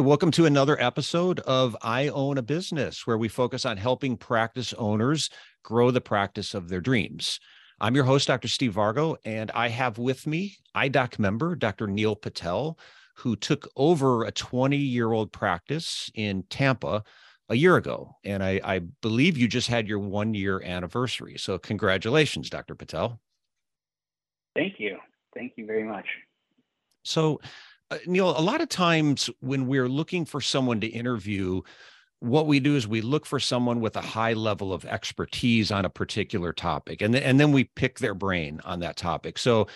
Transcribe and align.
welcome 0.00 0.30
to 0.30 0.46
another 0.46 0.80
episode 0.80 1.40
of 1.40 1.76
I 1.82 2.08
Own 2.08 2.38
a 2.38 2.42
Business, 2.42 3.06
where 3.06 3.18
we 3.18 3.28
focus 3.28 3.66
on 3.66 3.76
helping 3.76 4.16
practice 4.16 4.72
owners 4.74 5.28
grow 5.62 5.90
the 5.90 6.00
practice 6.00 6.54
of 6.54 6.68
their 6.68 6.80
dreams. 6.80 7.38
I'm 7.80 7.94
your 7.94 8.04
host, 8.04 8.28
Dr. 8.28 8.48
Steve 8.48 8.74
Vargo, 8.74 9.16
and 9.24 9.50
I 9.50 9.68
have 9.68 9.98
with 9.98 10.26
me 10.26 10.56
IDOC 10.74 11.18
member, 11.18 11.54
Dr. 11.54 11.86
Neil 11.86 12.16
Patel, 12.16 12.78
who 13.16 13.36
took 13.36 13.68
over 13.76 14.24
a 14.24 14.32
20 14.32 14.76
year 14.76 15.12
old 15.12 15.32
practice 15.32 16.10
in 16.14 16.44
Tampa 16.48 17.04
a 17.50 17.54
year 17.54 17.76
ago. 17.76 18.16
And 18.24 18.42
I, 18.42 18.60
I 18.64 18.78
believe 19.02 19.36
you 19.36 19.48
just 19.48 19.68
had 19.68 19.86
your 19.86 19.98
one 19.98 20.32
year 20.32 20.62
anniversary. 20.62 21.36
So, 21.36 21.58
congratulations, 21.58 22.48
Dr. 22.48 22.74
Patel. 22.74 23.20
Thank 24.56 24.80
you. 24.80 24.96
Thank 25.34 25.52
you 25.56 25.66
very 25.66 25.84
much. 25.84 26.06
So, 27.02 27.40
uh, 27.90 27.98
Neil, 28.06 28.30
a 28.30 28.40
lot 28.40 28.60
of 28.60 28.68
times 28.68 29.28
when 29.40 29.66
we're 29.66 29.88
looking 29.88 30.24
for 30.24 30.40
someone 30.40 30.80
to 30.80 30.86
interview, 30.86 31.60
what 32.20 32.46
we 32.46 32.60
do 32.60 32.76
is 32.76 32.86
we 32.86 33.00
look 33.00 33.26
for 33.26 33.40
someone 33.40 33.80
with 33.80 33.96
a 33.96 34.00
high 34.00 34.34
level 34.34 34.72
of 34.72 34.84
expertise 34.84 35.70
on 35.72 35.84
a 35.84 35.90
particular 35.90 36.52
topic, 36.52 37.02
and, 37.02 37.14
th- 37.14 37.24
and 37.24 37.40
then 37.40 37.50
we 37.52 37.64
pick 37.64 37.98
their 37.98 38.14
brain 38.14 38.60
on 38.64 38.80
that 38.80 38.96
topic. 38.96 39.38
So, 39.38 39.66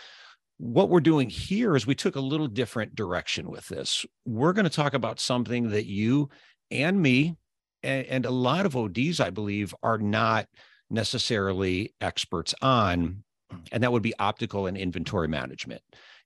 what 0.59 0.89
we're 0.89 1.01
doing 1.01 1.29
here 1.29 1.75
is 1.75 1.85
we 1.85 1.97
took 1.97 2.15
a 2.15 2.21
little 2.21 2.47
different 2.47 2.95
direction 2.95 3.51
with 3.51 3.67
this. 3.67 4.07
We're 4.25 4.53
going 4.53 4.67
to 4.67 4.71
talk 4.71 4.95
about 4.95 5.19
something 5.19 5.71
that 5.71 5.87
you 5.87 6.29
and 6.71 7.03
me 7.03 7.37
and, 7.83 8.07
and 8.07 8.27
a 8.27 8.31
lot 8.31 8.65
of 8.65 8.77
ODs, 8.77 9.19
I 9.19 9.31
believe, 9.31 9.75
are 9.83 9.99
not 9.99 10.47
necessarily 10.91 11.93
experts 12.01 12.55
on, 12.63 13.25
and 13.73 13.83
that 13.83 13.91
would 13.91 14.03
be 14.03 14.15
optical 14.21 14.67
and 14.67 14.77
inventory 14.77 15.27
management 15.27 15.83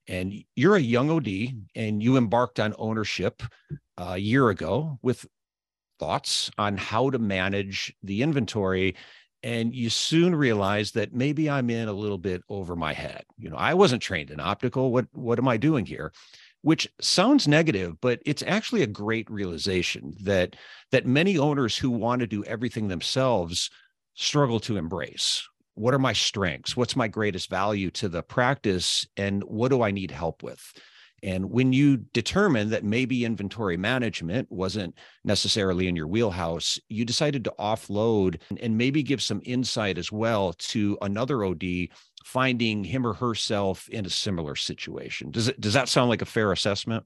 and 0.09 0.33
you're 0.55 0.75
a 0.75 0.81
young 0.81 1.11
OD 1.11 1.27
and 1.75 2.03
you 2.03 2.17
embarked 2.17 2.59
on 2.59 2.73
ownership 2.77 3.43
uh, 3.97 4.13
a 4.13 4.17
year 4.17 4.49
ago 4.49 4.99
with 5.01 5.25
thoughts 5.99 6.49
on 6.57 6.77
how 6.77 7.09
to 7.11 7.19
manage 7.19 7.93
the 8.03 8.23
inventory 8.23 8.95
and 9.43 9.73
you 9.73 9.89
soon 9.89 10.35
realize 10.35 10.91
that 10.91 11.13
maybe 11.13 11.49
I'm 11.49 11.69
in 11.69 11.87
a 11.87 11.93
little 11.93 12.17
bit 12.17 12.41
over 12.49 12.75
my 12.75 12.91
head. 12.91 13.23
You 13.37 13.49
know, 13.49 13.55
I 13.55 13.73
wasn't 13.73 14.01
trained 14.01 14.31
in 14.31 14.39
optical. 14.39 14.91
What 14.91 15.07
what 15.13 15.39
am 15.39 15.47
I 15.47 15.55
doing 15.55 15.85
here? 15.85 16.11
Which 16.61 16.89
sounds 16.99 17.47
negative, 17.47 18.01
but 18.01 18.19
it's 18.25 18.43
actually 18.45 18.83
a 18.83 18.87
great 18.87 19.29
realization 19.31 20.13
that 20.23 20.57
that 20.91 21.05
many 21.05 21.37
owners 21.37 21.77
who 21.77 21.89
want 21.89 22.19
to 22.19 22.27
do 22.27 22.43
everything 22.43 22.89
themselves 22.89 23.69
struggle 24.13 24.59
to 24.59 24.75
embrace 24.75 25.47
what 25.79 25.93
are 25.93 25.99
my 25.99 26.11
strengths? 26.11 26.75
What's 26.75 26.97
my 26.97 27.07
greatest 27.07 27.49
value 27.49 27.89
to 27.91 28.09
the 28.09 28.21
practice? 28.21 29.07
And 29.15 29.41
what 29.45 29.69
do 29.69 29.81
i 29.81 29.91
need 29.91 30.11
help 30.11 30.43
with? 30.43 30.73
And 31.23 31.49
when 31.51 31.71
you 31.71 31.97
determine 31.97 32.69
that 32.69 32.83
maybe 32.83 33.23
inventory 33.23 33.77
management 33.77 34.51
wasn't 34.51 34.95
necessarily 35.23 35.87
in 35.87 35.95
your 35.95 36.07
wheelhouse 36.07 36.79
you 36.89 37.05
decided 37.05 37.45
to 37.45 37.53
offload 37.57 38.41
and 38.61 38.77
maybe 38.77 39.03
give 39.03 39.21
some 39.21 39.41
insight 39.45 39.97
as 39.97 40.11
well 40.11 40.53
to 40.53 40.97
another 41.01 41.45
od 41.45 41.63
finding 42.25 42.83
him 42.83 43.07
or 43.07 43.13
herself 43.13 43.87
in 43.89 44.05
a 44.05 44.09
similar 44.09 44.55
situation. 44.57 45.31
Does 45.31 45.47
it 45.47 45.61
does 45.61 45.73
that 45.73 45.87
sound 45.87 46.09
like 46.09 46.21
a 46.21 46.25
fair 46.25 46.51
assessment? 46.51 47.05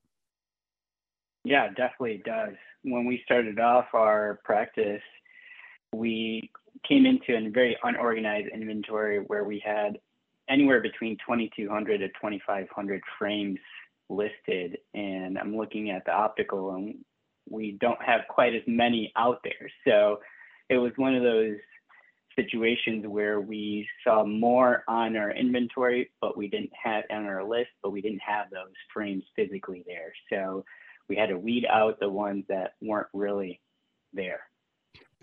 Yeah 1.44 1.68
definitely 1.68 2.16
it 2.16 2.24
does. 2.24 2.56
When 2.82 3.06
we 3.06 3.22
started 3.24 3.60
off 3.60 3.86
our 3.94 4.40
practice 4.44 5.04
we 5.94 6.50
came 6.88 7.06
into 7.06 7.36
a 7.36 7.50
very 7.50 7.78
unorganized 7.84 8.50
inventory 8.54 9.20
where 9.20 9.44
we 9.44 9.62
had 9.64 10.00
anywhere 10.50 10.82
between 10.82 11.18
2200 11.26 12.00
to 12.00 12.08
2500 12.10 13.02
frames 13.18 13.60
listed 14.10 14.78
and 14.94 15.38
i'm 15.40 15.56
looking 15.56 15.90
at 15.90 16.04
the 16.04 16.12
optical 16.12 16.76
and 16.76 16.96
we 17.50 17.78
don't 17.80 18.02
have 18.02 18.22
quite 18.30 18.56
as 18.56 18.62
many 18.68 19.12
out 19.16 19.40
there. 19.44 19.70
So 19.86 20.20
it 20.70 20.78
was 20.78 20.92
one 20.96 21.16
of 21.16 21.24
those 21.24 21.58
situations 22.36 23.06
where 23.08 23.42
we 23.42 23.88
saw 24.04 24.26
more 24.26 24.84
on 24.88 25.16
our 25.16 25.32
inventory 25.32 26.10
but 26.20 26.36
we 26.36 26.48
didn't 26.48 26.72
have 26.82 27.04
on 27.12 27.26
our 27.26 27.44
list 27.44 27.70
but 27.84 27.92
we 27.92 28.02
didn't 28.02 28.22
have 28.26 28.50
those 28.50 28.74
frames 28.92 29.24
physically 29.36 29.84
there. 29.86 30.14
So 30.32 30.66
we 31.08 31.16
had 31.16 31.30
to 31.30 31.38
weed 31.38 31.66
out 31.70 32.00
the 32.00 32.10
ones 32.10 32.46
that 32.50 32.74
weren't 32.82 33.08
really 33.14 33.62
there 34.14 34.42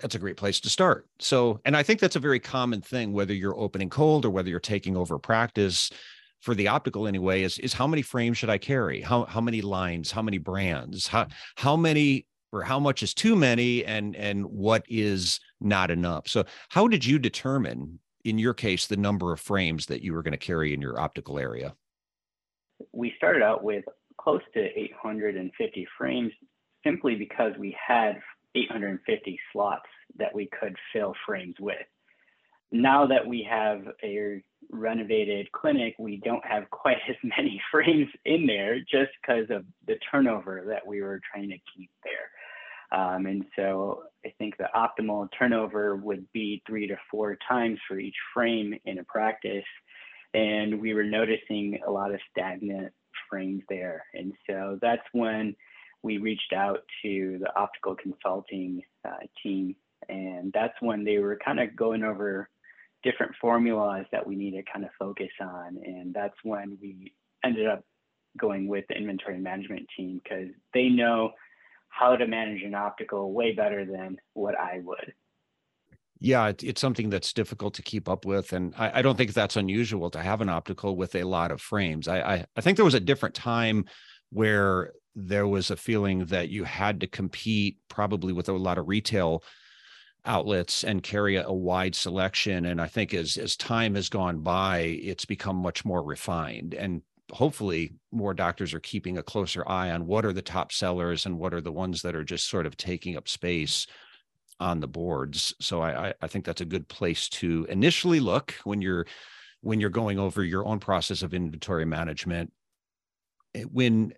that's 0.01 0.15
a 0.15 0.19
great 0.19 0.37
place 0.37 0.61
to 0.61 0.71
start. 0.71 1.07
So, 1.19 1.61
and 1.65 1.77
I 1.77 1.83
think 1.83 2.01
that's 2.01 2.17
a 2.17 2.21
very 2.21 2.41
common 2.41 2.81
thing, 2.81 3.13
whether 3.13 3.35
you're 3.35 3.59
opening 3.59 3.91
cold 3.91 4.25
or 4.25 4.31
whether 4.31 4.49
you're 4.49 4.61
taking 4.61 4.97
over 4.97 5.19
practice 5.19 5.91
for 6.41 6.55
the 6.55 6.69
optical 6.69 7.07
anyway, 7.07 7.43
is, 7.43 7.59
is 7.59 7.75
how 7.75 7.87
many 7.87 8.03
frames 8.03 8.39
should 8.39 8.51
I 8.51 8.59
carry? 8.59 9.01
How, 9.03 9.25
how 9.27 9.41
many 9.41 9.61
lines, 9.61 10.11
how 10.11 10.23
many 10.23 10.39
brands, 10.39 11.07
how, 11.07 11.27
how 11.57 11.77
many 11.77 12.27
or 12.53 12.63
how 12.63 12.81
much 12.81 13.03
is 13.03 13.15
too 13.15 13.37
many 13.37 13.85
and, 13.85 14.17
and 14.17 14.45
what 14.47 14.85
is 14.89 15.39
not 15.61 15.89
enough. 15.91 16.27
So 16.27 16.45
how 16.71 16.89
did 16.89 17.05
you 17.05 17.19
determine 17.19 18.01
in 18.25 18.39
your 18.39 18.55
case, 18.55 18.87
the 18.87 18.97
number 18.97 19.33
of 19.33 19.41
frames 19.41 19.87
that 19.87 20.03
you 20.03 20.13
were 20.13 20.23
going 20.23 20.33
to 20.33 20.39
carry 20.39 20.75
in 20.75 20.81
your 20.81 21.01
optical 21.01 21.39
area? 21.39 21.75
We 22.93 23.13
started 23.17 23.43
out 23.43 23.63
with 23.63 23.85
close 24.21 24.43
to 24.55 24.61
850 24.61 25.87
frames 25.97 26.33
simply 26.85 27.15
because 27.15 27.53
we 27.59 27.77
had 27.87 28.21
850 28.55 29.39
slots 29.53 29.89
that 30.19 30.35
we 30.35 30.49
could 30.59 30.77
fill 30.93 31.15
frames 31.27 31.55
with. 31.61 31.77
Now 32.73 33.07
that 33.07 33.27
we 33.27 33.47
have 33.51 33.83
a 34.03 34.43
renovated 34.71 35.51
clinic, 35.53 35.95
we 35.99 36.19
don't 36.25 36.45
have 36.45 36.71
quite 36.71 36.99
as 37.09 37.17
many 37.23 37.61
frames 37.71 38.09
in 38.25 38.47
there 38.47 38.79
just 38.81 39.11
because 39.21 39.51
of 39.51 39.65
the 39.87 39.97
turnover 40.11 40.65
that 40.69 40.87
we 40.87 41.03
were 41.03 41.21
trying 41.33 41.49
to 41.49 41.59
keep 41.77 41.91
there. 42.05 42.31
Um, 42.93 43.27
and 43.27 43.45
so 43.55 44.05
I 44.27 44.33
think 44.39 44.57
the 44.57 44.69
optimal 44.75 45.29
turnover 45.39 45.97
would 45.97 46.27
be 46.33 46.63
three 46.67 46.89
to 46.89 46.97
four 47.11 47.39
times 47.49 47.79
for 47.87 47.99
each 47.99 48.17
frame 48.35 48.75
in 48.85 48.99
a 48.99 49.05
practice. 49.05 49.65
And 50.35 50.81
we 50.81 50.95
were 50.95 51.05
noticing 51.05 51.79
a 51.87 51.91
lot 51.91 52.13
of 52.13 52.21
stagnant 52.31 52.93
frames 53.29 53.63
there. 53.69 54.05
And 54.15 54.33
so 54.49 54.79
that's 54.83 55.03
when 55.13 55.55
we 56.03 56.19
reached 56.19 56.53
out 56.55 56.81
to 57.03 57.39
the 57.41 57.55
optical 57.57 57.95
consulting 57.95 58.83
uh, 59.07 59.27
team, 59.43 59.77
and 60.09 60.53
that's 60.53 60.75
when 60.81 61.05
they 61.05 61.19
were 61.19 61.39
kind 61.45 61.61
of 61.61 61.77
going 61.77 62.03
over 62.03 62.49
different 63.03 63.33
formulas 63.41 64.07
that 64.13 64.27
we 64.27 64.37
need 64.37 64.53
to 64.53 64.63
kind 64.71 64.85
of 64.85 64.91
focus 64.99 65.31
on, 65.41 65.79
and 65.85 66.15
that's 66.15 66.37
when 66.43 66.79
we 66.81 67.13
ended 67.45 67.67
up 67.67 67.85
going 68.39 68.69
with 68.69 68.85
the 68.89 68.95
inventory 68.95 69.39
management 69.39 69.87
team 69.97 70.21
because 70.23 70.49
they 70.73 70.89
know 70.89 71.33
how 71.89 72.17
to 72.17 72.27
manage 72.27 72.63
an 72.63 72.75
optical 72.75 73.33
way 73.33 73.53
better 73.53 73.85
than 73.85 74.17
what 74.35 74.59
I 74.59 74.81
would. 74.85 75.13
Yeah, 76.23 76.53
it's 76.63 76.81
something 76.81 77.09
that's 77.09 77.33
difficult 77.33 77.75
to 77.75 77.83
keep 77.83 78.09
up 78.09 78.27
with, 78.27 78.53
and 78.53 78.75
I, 78.77 78.99
I, 78.99 79.03
don't 79.03 79.17
think 79.17 79.33
that's 79.33 79.57
unusual 79.57 80.11
to 80.11 80.21
have 80.21 80.43
an 80.43 80.51
optical 80.51 80.95
with 80.95 81.15
a 81.15 81.25
lot 81.25 81.51
of 81.51 81.63
frames. 81.63 82.09
I, 82.09 82.21
I, 82.21 82.47
I 82.55 82.61
think 82.61 82.77
there 82.77 82.85
was 82.85 82.95
a 82.95 83.01
different 83.01 83.35
time 83.35 83.87
where 84.29 84.93
there 85.15 85.47
was 85.47 85.71
a 85.71 85.77
feeling 85.77 86.27
that 86.27 86.49
you 86.49 86.65
had 86.65 87.01
to 87.01 87.07
compete 87.07 87.79
probably 87.89 88.33
with 88.33 88.49
a 88.49 88.53
lot 88.53 88.79
of 88.79 88.89
retail 88.89 89.43
outlets 90.25 90.85
and 90.85 91.03
carry 91.03 91.37
a, 91.37 91.47
a, 91.47 91.53
wide 91.53 91.95
selection. 91.95 92.67
And 92.67 92.81
i 92.81 92.87
think 92.87 93.15
as 93.15 93.37
as 93.37 93.57
time 93.57 93.95
has 93.95 94.09
gone 94.09 94.41
by 94.41 94.79
it's 94.79 95.25
become 95.25 95.57
much 95.57 95.85
more 95.85 96.03
refined. 96.03 96.75
And 96.75 97.03
hopefully 97.33 97.95
more 98.13 98.35
doctors 98.35 98.75
are 98.75 98.81
keeping 98.81 99.19
a 99.19 99.23
closer 99.23 99.67
eye 99.69 99.91
on 99.91 100.07
what 100.07 100.25
are 100.25 100.33
the 100.33 100.43
top 100.43 100.73
sellers 100.73 101.27
and 101.27 101.39
what 101.39 101.55
are 101.55 101.61
the 101.61 101.73
ones 101.73 102.03
that 102.03 102.17
are 102.17 102.25
just 102.25 102.49
sort 102.49 102.67
of 102.67 102.77
taking 102.77 103.17
up 103.17 103.29
space 103.29 103.87
on 104.59 104.81
the 104.81 104.89
boards. 104.89 105.55
So 105.61 105.83
i 105.83 106.13
i 106.21 106.27
think 106.27 106.45
that's 106.45 106.61
a 106.61 106.67
good 106.67 106.89
place 106.89 107.29
to 107.31 107.67
initially 107.69 108.21
look 108.21 108.55
when 108.65 108.83
you're 108.83 109.07
when 109.63 109.81
you're 109.81 109.91
going 109.91 110.19
over 110.19 110.43
your 110.43 110.67
own 110.67 110.79
process 110.81 111.23
of 111.23 111.35
inventory 111.35 111.85
management. 111.85 112.53
When 113.71 114.15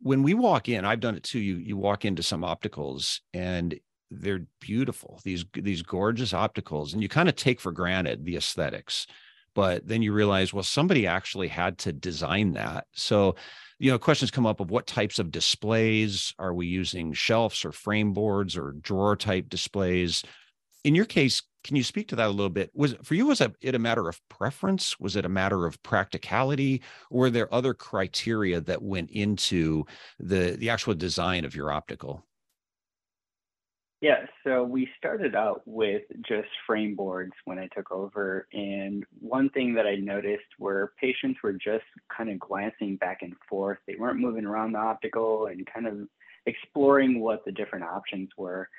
when 0.00 0.22
we 0.22 0.34
walk 0.34 0.68
in, 0.68 0.84
I've 0.84 1.00
done 1.00 1.16
it 1.16 1.22
too. 1.22 1.38
You 1.38 1.56
you 1.56 1.76
walk 1.76 2.04
into 2.04 2.22
some 2.22 2.42
opticals 2.42 3.20
and 3.32 3.78
they're 4.10 4.46
beautiful. 4.60 5.20
These 5.24 5.44
these 5.52 5.82
gorgeous 5.82 6.32
opticals, 6.32 6.92
and 6.92 7.02
you 7.02 7.08
kind 7.08 7.28
of 7.28 7.36
take 7.36 7.60
for 7.60 7.72
granted 7.72 8.24
the 8.24 8.36
aesthetics, 8.36 9.06
but 9.54 9.86
then 9.86 10.02
you 10.02 10.12
realize, 10.12 10.52
well, 10.52 10.62
somebody 10.62 11.06
actually 11.06 11.48
had 11.48 11.78
to 11.78 11.92
design 11.92 12.52
that. 12.52 12.86
So, 12.92 13.36
you 13.78 13.90
know, 13.90 13.98
questions 13.98 14.30
come 14.30 14.46
up 14.46 14.60
of 14.60 14.70
what 14.70 14.86
types 14.86 15.18
of 15.18 15.30
displays 15.30 16.34
are 16.38 16.54
we 16.54 16.66
using? 16.66 17.12
Shelves 17.12 17.64
or 17.64 17.72
frame 17.72 18.12
boards 18.12 18.56
or 18.56 18.72
drawer 18.80 19.16
type 19.16 19.48
displays? 19.48 20.22
In 20.84 20.94
your 20.94 21.04
case, 21.04 21.42
can 21.62 21.76
you 21.76 21.82
speak 21.82 22.08
to 22.08 22.16
that 22.16 22.28
a 22.28 22.30
little 22.30 22.50
bit? 22.50 22.70
Was 22.74 22.94
for 23.02 23.14
you 23.14 23.26
was 23.26 23.40
it 23.40 23.74
a 23.74 23.78
matter 23.78 24.08
of 24.08 24.20
preference? 24.28 24.98
Was 24.98 25.16
it 25.16 25.24
a 25.24 25.28
matter 25.28 25.66
of 25.66 25.82
practicality? 25.82 26.82
Or 27.10 27.20
were 27.20 27.30
there 27.30 27.52
other 27.52 27.74
criteria 27.74 28.60
that 28.62 28.82
went 28.82 29.10
into 29.10 29.84
the 30.18 30.56
the 30.56 30.70
actual 30.70 30.94
design 30.94 31.44
of 31.44 31.54
your 31.54 31.70
optical? 31.72 32.24
Yeah, 34.00 34.24
so 34.44 34.64
we 34.64 34.88
started 34.96 35.34
out 35.34 35.60
with 35.66 36.02
just 36.26 36.48
frame 36.66 36.94
boards 36.96 37.32
when 37.44 37.58
I 37.58 37.68
took 37.76 37.92
over. 37.92 38.46
And 38.50 39.04
one 39.18 39.50
thing 39.50 39.74
that 39.74 39.86
I 39.86 39.96
noticed 39.96 40.46
were 40.58 40.94
patients 40.98 41.40
were 41.42 41.52
just 41.52 41.84
kind 42.16 42.30
of 42.30 42.38
glancing 42.38 42.96
back 42.96 43.18
and 43.20 43.34
forth. 43.46 43.78
They 43.86 43.96
weren't 43.98 44.18
moving 44.18 44.46
around 44.46 44.72
the 44.72 44.78
optical 44.78 45.46
and 45.46 45.66
kind 45.66 45.86
of 45.86 46.08
exploring 46.46 47.20
what 47.20 47.44
the 47.44 47.52
different 47.52 47.84
options 47.84 48.30
were. 48.38 48.70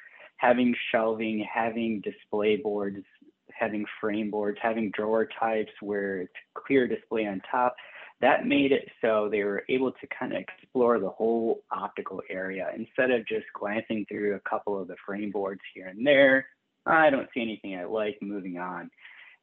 Having 0.41 0.75
shelving, 0.91 1.45
having 1.53 2.01
display 2.01 2.57
boards, 2.57 3.05
having 3.51 3.85
frame 3.99 4.31
boards, 4.31 4.57
having 4.59 4.91
drawer 4.91 5.27
types 5.39 5.71
where 5.81 6.21
it's 6.21 6.33
clear 6.55 6.87
display 6.87 7.27
on 7.27 7.41
top, 7.49 7.75
that 8.21 8.47
made 8.47 8.71
it 8.71 8.87
so 9.01 9.29
they 9.29 9.43
were 9.43 9.63
able 9.69 9.91
to 9.91 10.07
kind 10.07 10.33
of 10.33 10.41
explore 10.41 10.99
the 10.99 11.09
whole 11.09 11.61
optical 11.71 12.21
area 12.29 12.69
instead 12.75 13.11
of 13.11 13.27
just 13.27 13.45
glancing 13.59 14.03
through 14.07 14.35
a 14.35 14.49
couple 14.49 14.79
of 14.79 14.87
the 14.87 14.95
frame 15.05 15.29
boards 15.31 15.61
here 15.75 15.87
and 15.87 16.05
there. 16.05 16.47
I 16.87 17.11
don't 17.11 17.29
see 17.33 17.41
anything 17.41 17.75
I 17.75 17.85
like, 17.85 18.17
moving 18.21 18.57
on. 18.57 18.89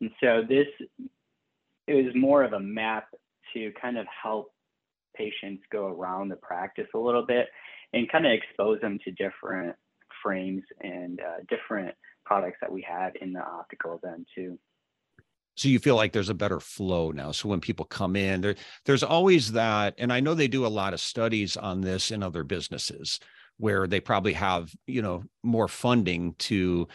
And 0.00 0.10
so 0.20 0.42
this 0.48 0.66
it 1.86 1.94
was 1.94 2.14
more 2.14 2.42
of 2.42 2.52
a 2.52 2.60
map 2.60 3.08
to 3.54 3.72
kind 3.80 3.98
of 3.98 4.06
help 4.22 4.52
patients 5.16 5.62
go 5.72 5.86
around 5.86 6.28
the 6.28 6.36
practice 6.36 6.86
a 6.94 6.98
little 6.98 7.24
bit 7.24 7.46
and 7.92 8.10
kind 8.10 8.26
of 8.26 8.32
expose 8.32 8.80
them 8.80 8.98
to 9.04 9.10
different 9.12 9.74
frames 10.22 10.62
and 10.80 11.20
uh, 11.20 11.42
different 11.48 11.94
products 12.24 12.58
that 12.60 12.70
we 12.70 12.82
have 12.88 13.12
in 13.20 13.32
the 13.32 13.40
optical 13.40 14.00
then 14.02 14.24
too. 14.34 14.58
So 15.56 15.68
you 15.68 15.80
feel 15.80 15.96
like 15.96 16.12
there's 16.12 16.28
a 16.28 16.34
better 16.34 16.60
flow 16.60 17.10
now. 17.10 17.32
So 17.32 17.48
when 17.48 17.60
people 17.60 17.84
come 17.84 18.14
in 18.14 18.40
there 18.40 18.54
there's 18.84 19.02
always 19.02 19.52
that 19.52 19.94
and 19.98 20.12
i 20.12 20.20
know 20.20 20.34
they 20.34 20.48
do 20.48 20.66
a 20.66 20.68
lot 20.68 20.94
of 20.94 21.00
studies 21.00 21.56
on 21.56 21.80
this 21.80 22.10
in 22.10 22.22
other 22.22 22.44
businesses 22.44 23.20
where 23.58 23.86
they 23.86 24.00
probably 24.00 24.32
have 24.32 24.72
you 24.86 25.02
know 25.02 25.22
more 25.42 25.68
funding 25.68 26.34
to 26.38 26.88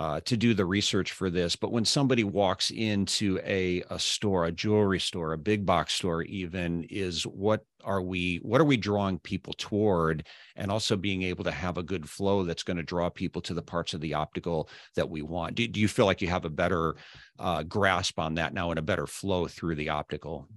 uh, 0.00 0.18
to 0.18 0.34
do 0.34 0.54
the 0.54 0.64
research 0.64 1.12
for 1.12 1.28
this. 1.28 1.56
But 1.56 1.72
when 1.72 1.84
somebody 1.84 2.24
walks 2.24 2.70
into 2.70 3.38
a, 3.44 3.82
a 3.90 3.98
store, 3.98 4.46
a 4.46 4.52
jewelry 4.52 4.98
store, 4.98 5.34
a 5.34 5.38
big 5.38 5.66
box 5.66 5.92
store, 5.92 6.22
even 6.22 6.84
is 6.84 7.24
what 7.24 7.66
are 7.84 8.00
we 8.00 8.38
what 8.38 8.62
are 8.62 8.64
we 8.64 8.78
drawing 8.78 9.18
people 9.18 9.52
toward? 9.52 10.26
And 10.56 10.70
also 10.70 10.96
being 10.96 11.22
able 11.22 11.44
to 11.44 11.50
have 11.50 11.76
a 11.76 11.82
good 11.82 12.08
flow 12.08 12.44
that's 12.44 12.62
going 12.62 12.78
to 12.78 12.82
draw 12.82 13.10
people 13.10 13.42
to 13.42 13.52
the 13.52 13.60
parts 13.60 13.92
of 13.92 14.00
the 14.00 14.14
optical 14.14 14.70
that 14.96 15.10
we 15.10 15.20
want. 15.20 15.54
Do, 15.54 15.68
do 15.68 15.80
you 15.80 15.88
feel 15.88 16.06
like 16.06 16.22
you 16.22 16.28
have 16.28 16.46
a 16.46 16.50
better 16.50 16.96
uh, 17.38 17.62
grasp 17.64 18.18
on 18.18 18.36
that 18.36 18.54
now 18.54 18.70
and 18.70 18.78
a 18.78 18.82
better 18.82 19.06
flow 19.06 19.48
through 19.48 19.74
the 19.74 19.90
optical? 19.90 20.48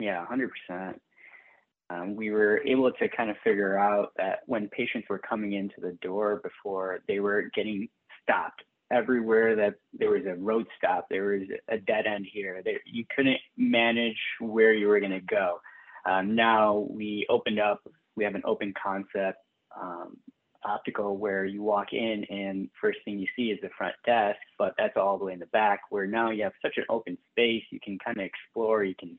Yeah 0.00 0.26
100% 0.26 0.98
um, 1.90 2.16
we 2.16 2.30
were 2.30 2.60
able 2.66 2.90
to 2.92 3.08
kind 3.08 3.30
of 3.30 3.36
figure 3.44 3.78
out 3.78 4.12
that 4.16 4.40
when 4.46 4.68
patients 4.68 5.06
were 5.08 5.18
coming 5.18 5.52
into 5.52 5.80
the 5.80 5.96
door 6.00 6.40
before, 6.42 7.00
they 7.08 7.20
were 7.20 7.50
getting 7.54 7.88
stopped 8.22 8.62
everywhere 8.92 9.56
that 9.56 9.74
there 9.92 10.10
was 10.10 10.22
a 10.26 10.34
road 10.34 10.66
stop, 10.76 11.06
there 11.10 11.24
was 11.24 11.42
a 11.68 11.78
dead 11.78 12.06
end 12.06 12.26
here. 12.30 12.62
You 12.84 13.04
couldn't 13.14 13.38
manage 13.56 14.18
where 14.40 14.72
you 14.72 14.88
were 14.88 15.00
going 15.00 15.12
to 15.12 15.20
go. 15.20 15.60
Um, 16.04 16.34
now 16.34 16.86
we 16.90 17.26
opened 17.28 17.60
up, 17.60 17.80
we 18.16 18.24
have 18.24 18.34
an 18.34 18.42
open 18.44 18.74
concept 18.80 19.38
um, 19.80 20.16
optical 20.64 21.16
where 21.16 21.44
you 21.44 21.62
walk 21.62 21.92
in 21.92 22.24
and 22.28 22.68
first 22.80 22.98
thing 23.04 23.18
you 23.18 23.26
see 23.34 23.50
is 23.50 23.58
the 23.62 23.70
front 23.76 23.94
desk, 24.04 24.38
but 24.58 24.74
that's 24.78 24.96
all 24.96 25.18
the 25.18 25.24
way 25.24 25.32
in 25.32 25.38
the 25.38 25.46
back 25.46 25.80
where 25.90 26.06
now 26.06 26.30
you 26.30 26.42
have 26.42 26.52
such 26.60 26.74
an 26.76 26.84
open 26.88 27.16
space, 27.30 27.64
you 27.70 27.80
can 27.82 27.98
kind 27.98 28.18
of 28.18 28.24
explore, 28.24 28.84
you 28.84 28.94
can 28.94 29.18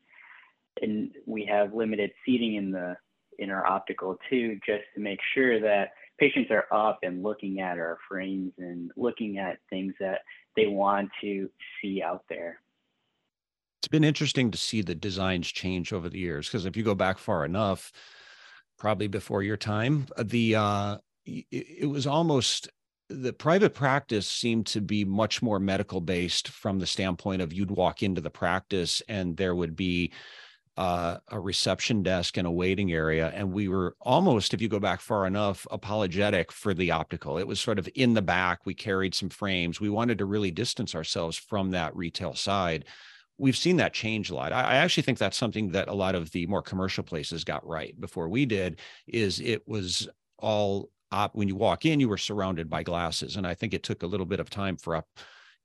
and 0.81 1.11
we 1.25 1.45
have 1.45 1.73
limited 1.73 2.11
seating 2.25 2.55
in 2.55 2.71
the 2.71 2.95
in 3.39 3.49
our 3.49 3.65
optical 3.65 4.17
too, 4.29 4.59
just 4.65 4.83
to 4.95 5.01
make 5.01 5.19
sure 5.33 5.59
that 5.59 5.89
patients 6.19 6.51
are 6.51 6.65
up 6.71 6.99
and 7.03 7.23
looking 7.23 7.59
at 7.59 7.77
our 7.77 7.97
frames 8.07 8.51
and 8.57 8.91
looking 8.95 9.37
at 9.37 9.57
things 9.69 9.93
that 9.99 10.19
they 10.55 10.67
want 10.67 11.09
to 11.21 11.49
see 11.81 12.01
out 12.01 12.23
there. 12.29 12.59
It's 13.79 13.87
been 13.87 14.03
interesting 14.03 14.51
to 14.51 14.57
see 14.57 14.81
the 14.81 14.95
designs 14.95 15.51
change 15.51 15.91
over 15.91 16.09
the 16.09 16.19
years 16.19 16.47
because 16.47 16.65
if 16.65 16.77
you 16.77 16.83
go 16.83 16.95
back 16.95 17.17
far 17.17 17.43
enough, 17.43 17.91
probably 18.77 19.07
before 19.07 19.43
your 19.43 19.57
time, 19.57 20.07
the 20.17 20.55
uh, 20.55 20.97
it, 21.25 21.45
it 21.51 21.89
was 21.89 22.07
almost 22.07 22.69
the 23.09 23.33
private 23.33 23.73
practice 23.73 24.27
seemed 24.27 24.65
to 24.67 24.81
be 24.81 25.03
much 25.03 25.41
more 25.41 25.59
medical 25.59 26.01
based 26.01 26.47
from 26.47 26.79
the 26.79 26.87
standpoint 26.87 27.41
of 27.41 27.53
you'd 27.53 27.71
walk 27.71 28.01
into 28.01 28.21
the 28.21 28.29
practice 28.29 29.01
and 29.07 29.37
there 29.37 29.53
would 29.53 29.75
be 29.75 30.11
uh, 30.75 31.17
a 31.29 31.39
reception 31.39 32.01
desk 32.01 32.37
and 32.37 32.47
a 32.47 32.51
waiting 32.51 32.91
area. 32.91 33.31
And 33.35 33.53
we 33.53 33.67
were 33.67 33.95
almost, 34.01 34.53
if 34.53 34.61
you 34.61 34.67
go 34.67 34.79
back 34.79 35.01
far 35.01 35.27
enough, 35.27 35.67
apologetic 35.69 36.51
for 36.51 36.73
the 36.73 36.91
optical. 36.91 37.37
It 37.37 37.47
was 37.47 37.59
sort 37.59 37.79
of 37.79 37.87
in 37.95 38.13
the 38.13 38.21
back. 38.21 38.65
We 38.65 38.73
carried 38.73 39.13
some 39.13 39.29
frames. 39.29 39.79
We 39.79 39.89
wanted 39.89 40.17
to 40.17 40.25
really 40.25 40.51
distance 40.51 40.95
ourselves 40.95 41.37
from 41.37 41.71
that 41.71 41.95
retail 41.95 42.33
side. 42.33 42.85
We've 43.37 43.57
seen 43.57 43.77
that 43.77 43.93
change 43.93 44.29
a 44.29 44.35
lot. 44.35 44.51
I, 44.51 44.61
I 44.61 44.75
actually 44.75 45.03
think 45.03 45.19
that's 45.19 45.37
something 45.37 45.71
that 45.71 45.89
a 45.89 45.93
lot 45.93 46.15
of 46.15 46.31
the 46.31 46.47
more 46.47 46.61
commercial 46.61 47.03
places 47.03 47.43
got 47.43 47.65
right 47.67 47.99
before 47.99 48.29
we 48.29 48.45
did. 48.45 48.79
Is 49.07 49.39
it 49.39 49.67
was 49.67 50.07
all 50.39 50.89
op- 51.11 51.35
when 51.35 51.47
you 51.47 51.55
walk 51.55 51.85
in, 51.85 51.99
you 51.99 52.09
were 52.09 52.17
surrounded 52.17 52.69
by 52.69 52.83
glasses, 52.83 53.35
and 53.35 53.45
I 53.45 53.53
think 53.53 53.73
it 53.73 53.83
took 53.83 54.01
a 54.01 54.07
little 54.07 54.25
bit 54.25 54.39
of 54.39 54.49
time 54.49 54.77
for 54.77 54.95
up 54.95 55.07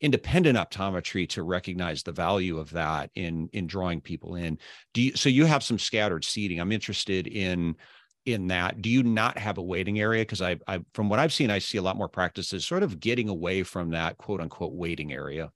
independent 0.01 0.57
optometry 0.57 1.29
to 1.29 1.43
recognize 1.43 2.03
the 2.03 2.13
value 2.13 2.59
of 2.59 2.71
that 2.71 3.11
in 3.15 3.49
in 3.53 3.67
drawing 3.67 4.01
people 4.01 4.37
in. 4.37 4.59
Do 4.95 5.03
you 5.03 5.17
so 5.17 5.29
you 5.29 5.45
have 5.45 5.63
some 5.63 5.79
scattered 5.79 6.25
seating. 6.25 6.61
I'm 6.61 6.73
interested 6.73 7.27
in 7.27 7.77
in 8.25 8.49
that. 8.49 8.81
Do 8.83 8.91
you 8.91 9.03
not 9.03 9.39
have 9.39 9.59
a 9.59 9.63
waiting 9.63 10.01
area? 10.01 10.23
Because 10.23 10.43
I, 10.43 10.57
I 10.67 10.81
from 10.95 11.09
what 11.09 11.19
i've 11.19 11.33
seen 11.33 11.51
i 11.51 11.59
see 11.59 11.79
a 11.79 11.83
lot 11.83 11.97
more 11.97 12.09
practices 12.09 12.65
sort 12.65 12.83
of 12.83 13.01
getting 13.01 13.29
away 13.29 13.63
from 13.63 13.91
that 13.91 14.19
quote 14.19 14.41
unquote 14.41 14.73
waiting 14.73 15.13
area. 15.13 15.51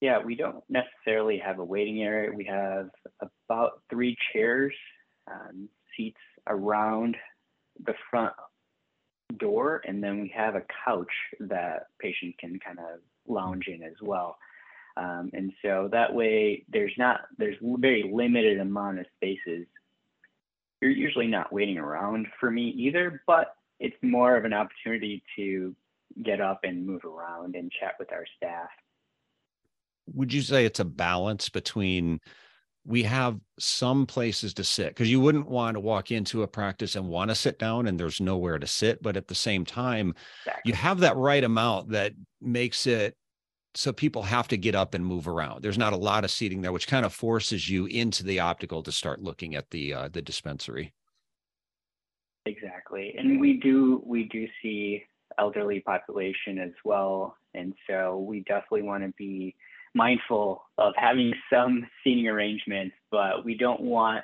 Yeah 0.00 0.18
we 0.24 0.34
don't 0.34 0.64
necessarily 0.68 1.38
have 1.38 1.58
a 1.58 1.64
waiting 1.64 2.02
area. 2.02 2.30
We 2.34 2.44
have 2.44 2.88
about 3.50 3.82
three 3.90 4.16
chairs 4.32 4.74
um, 5.30 5.68
seats 5.96 6.20
around 6.46 7.16
the 7.84 7.94
front 8.10 8.32
door 9.38 9.82
and 9.86 10.02
then 10.02 10.20
we 10.20 10.32
have 10.34 10.54
a 10.54 10.62
couch 10.84 11.10
that 11.40 11.88
patient 11.98 12.36
can 12.38 12.58
kind 12.58 12.78
of 12.78 13.00
lounge 13.26 13.66
in 13.68 13.82
as 13.82 13.94
well. 14.00 14.36
Um, 14.96 15.30
and 15.34 15.52
so 15.62 15.88
that 15.92 16.14
way 16.14 16.64
there's 16.68 16.94
not 16.96 17.22
there's 17.36 17.56
very 17.60 18.10
limited 18.12 18.60
amount 18.60 18.98
of 18.98 19.06
spaces. 19.16 19.66
You're 20.80 20.90
usually 20.90 21.26
not 21.26 21.52
waiting 21.52 21.78
around 21.78 22.26
for 22.40 22.50
me 22.50 22.68
either, 22.70 23.22
but 23.26 23.56
it's 23.78 23.96
more 24.02 24.36
of 24.36 24.44
an 24.44 24.52
opportunity 24.52 25.22
to 25.36 25.74
get 26.22 26.40
up 26.40 26.60
and 26.64 26.86
move 26.86 27.04
around 27.04 27.56
and 27.56 27.70
chat 27.70 27.94
with 27.98 28.12
our 28.12 28.24
staff. 28.36 28.68
Would 30.14 30.32
you 30.32 30.40
say 30.40 30.64
it's 30.64 30.80
a 30.80 30.84
balance 30.84 31.48
between 31.48 32.20
we 32.86 33.02
have 33.02 33.38
some 33.58 34.06
places 34.06 34.54
to 34.54 34.64
sit 34.64 34.88
because 34.88 35.10
you 35.10 35.20
wouldn't 35.20 35.48
want 35.48 35.74
to 35.74 35.80
walk 35.80 36.10
into 36.10 36.42
a 36.42 36.48
practice 36.48 36.94
and 36.94 37.08
want 37.08 37.30
to 37.30 37.34
sit 37.34 37.58
down 37.58 37.86
and 37.86 37.98
there's 37.98 38.20
nowhere 38.20 38.58
to 38.58 38.66
sit 38.66 39.02
but 39.02 39.16
at 39.16 39.26
the 39.26 39.34
same 39.34 39.64
time 39.64 40.14
exactly. 40.44 40.70
you 40.70 40.74
have 40.74 41.00
that 41.00 41.16
right 41.16 41.42
amount 41.42 41.90
that 41.90 42.12
makes 42.40 42.86
it 42.86 43.16
so 43.74 43.92
people 43.92 44.22
have 44.22 44.48
to 44.48 44.56
get 44.56 44.74
up 44.74 44.94
and 44.94 45.04
move 45.04 45.26
around 45.26 45.62
there's 45.62 45.78
not 45.78 45.92
a 45.92 45.96
lot 45.98 46.24
of 46.24 46.30
seating 46.30 46.62
there 46.62 46.72
which 46.72 46.86
kind 46.86 47.04
of 47.04 47.12
forces 47.12 47.68
you 47.68 47.86
into 47.86 48.22
the 48.22 48.38
optical 48.38 48.82
to 48.82 48.92
start 48.92 49.20
looking 49.20 49.54
at 49.54 49.68
the 49.70 49.92
uh, 49.92 50.08
the 50.08 50.22
dispensary 50.22 50.92
exactly 52.46 53.14
and 53.18 53.40
we 53.40 53.54
do 53.54 54.02
we 54.06 54.24
do 54.24 54.46
see 54.62 55.02
elderly 55.38 55.80
population 55.80 56.58
as 56.58 56.72
well 56.84 57.36
and 57.54 57.74
so 57.88 58.18
we 58.18 58.40
definitely 58.40 58.82
want 58.82 59.02
to 59.02 59.12
be 59.18 59.54
mindful 59.96 60.62
of 60.78 60.92
having 60.96 61.32
some 61.50 61.86
seating 62.04 62.28
arrangements, 62.28 62.94
but 63.10 63.44
we 63.44 63.56
don't 63.56 63.80
want 63.80 64.22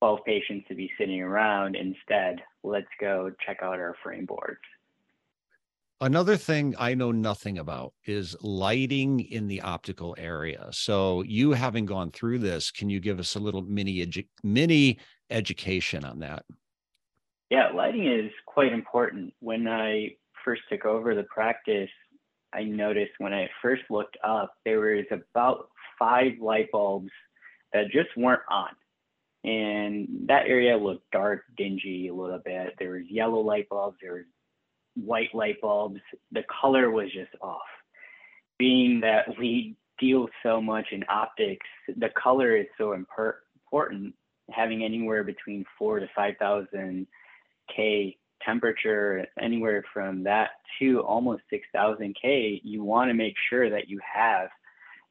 12 0.00 0.20
patients 0.24 0.66
to 0.68 0.74
be 0.74 0.90
sitting 0.98 1.20
around. 1.20 1.76
Instead, 1.76 2.42
let's 2.64 2.88
go 2.98 3.30
check 3.46 3.58
out 3.62 3.78
our 3.78 3.94
frame 4.02 4.24
boards. 4.24 4.60
Another 6.02 6.38
thing 6.38 6.74
I 6.78 6.94
know 6.94 7.12
nothing 7.12 7.58
about 7.58 7.92
is 8.06 8.34
lighting 8.40 9.20
in 9.20 9.48
the 9.48 9.60
optical 9.60 10.14
area. 10.16 10.68
So, 10.72 11.20
you 11.22 11.52
having 11.52 11.84
gone 11.84 12.10
through 12.10 12.38
this, 12.38 12.70
can 12.70 12.88
you 12.88 13.00
give 13.00 13.20
us 13.20 13.34
a 13.34 13.38
little 13.38 13.60
mini 13.60 14.06
edu- 14.06 14.26
mini 14.42 14.98
education 15.28 16.06
on 16.06 16.20
that? 16.20 16.46
Yeah, 17.50 17.70
lighting 17.74 18.06
is 18.06 18.30
quite 18.46 18.72
important. 18.72 19.34
When 19.40 19.68
I 19.68 20.14
first 20.42 20.62
took 20.70 20.86
over 20.86 21.14
the 21.14 21.24
practice, 21.24 21.90
I 22.52 22.64
noticed 22.64 23.12
when 23.18 23.32
I 23.32 23.48
first 23.62 23.82
looked 23.90 24.16
up, 24.24 24.54
there 24.64 24.80
was 24.80 25.04
about 25.10 25.68
five 25.98 26.32
light 26.40 26.70
bulbs 26.72 27.10
that 27.72 27.90
just 27.90 28.08
weren't 28.16 28.42
on. 28.50 28.70
And 29.42 30.08
that 30.26 30.46
area 30.46 30.76
looked 30.76 31.10
dark, 31.12 31.44
dingy 31.56 32.08
a 32.08 32.14
little 32.14 32.40
bit. 32.44 32.74
There 32.78 32.90
was 32.90 33.04
yellow 33.08 33.40
light 33.40 33.68
bulbs, 33.68 33.98
there 34.02 34.14
was 34.14 34.24
white 34.94 35.34
light 35.34 35.60
bulbs. 35.60 36.00
The 36.32 36.44
color 36.60 36.90
was 36.90 37.10
just 37.12 37.30
off. 37.40 37.60
Being 38.58 39.00
that 39.00 39.26
we 39.38 39.76
deal 39.98 40.28
so 40.42 40.60
much 40.60 40.88
in 40.92 41.04
optics, 41.08 41.66
the 41.96 42.10
color 42.22 42.56
is 42.56 42.66
so 42.76 42.92
important. 42.92 44.14
Having 44.50 44.84
anywhere 44.84 45.22
between 45.22 45.64
four 45.78 46.00
to 46.00 46.08
five 46.14 46.34
thousand 46.38 47.06
K 47.74 48.16
temperature 48.44 49.26
anywhere 49.40 49.84
from 49.92 50.22
that 50.24 50.50
to 50.78 51.00
almost 51.00 51.42
6000 51.50 52.16
K, 52.20 52.60
you 52.64 52.82
want 52.82 53.08
to 53.10 53.14
make 53.14 53.34
sure 53.48 53.70
that 53.70 53.88
you 53.88 54.00
have 54.14 54.48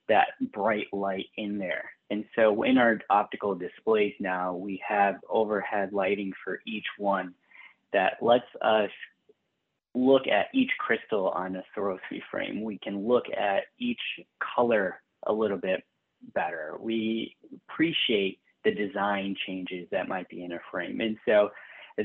that 0.08 0.28
bright 0.52 0.88
light 0.92 1.28
in 1.38 1.58
there. 1.58 1.92
And 2.10 2.26
so 2.36 2.64
in 2.64 2.78
our 2.78 3.00
optical 3.10 3.54
displays 3.56 4.16
now, 4.20 4.56
we 4.56 4.82
have 4.88 5.16
overhead 5.30 5.94
lighting 5.94 6.34
for 6.44 6.62
each 6.66 6.88
one 6.98 7.34
that 7.94 8.14
lets 8.22 8.46
us 8.62 8.90
look 9.94 10.28
at 10.28 10.48
each 10.54 10.72
crystal 10.80 11.30
on 11.30 11.56
a 11.56 11.64
Swarovski 11.76 12.22
frame. 12.32 12.64
We 12.64 12.80
can 12.80 13.08
look 13.08 13.26
at 13.30 13.64
each 13.78 14.02
color 14.56 15.02
a 15.28 15.34
little 15.34 15.58
bit 15.58 15.84
better. 16.34 16.76
We 16.80 17.36
appreciate 17.70 18.40
the 18.64 18.72
design 18.72 19.36
changes 19.48 19.88
that 19.92 20.08
might 20.08 20.30
be 20.30 20.44
in 20.44 20.54
a 20.54 20.60
frame. 20.72 21.02
And 21.02 21.18
so 21.26 21.50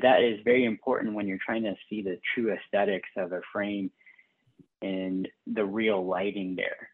that 0.02 0.22
is 0.22 0.40
very 0.44 0.64
important 0.64 1.14
when 1.14 1.26
you're 1.28 1.38
trying 1.44 1.62
to 1.64 1.74
see 1.88 2.02
the 2.02 2.18
true 2.34 2.52
aesthetics 2.52 3.08
of 3.16 3.32
a 3.32 3.40
frame 3.52 3.90
and 4.82 5.28
the 5.46 5.64
real 5.64 6.04
lighting 6.06 6.56
there. 6.56 6.88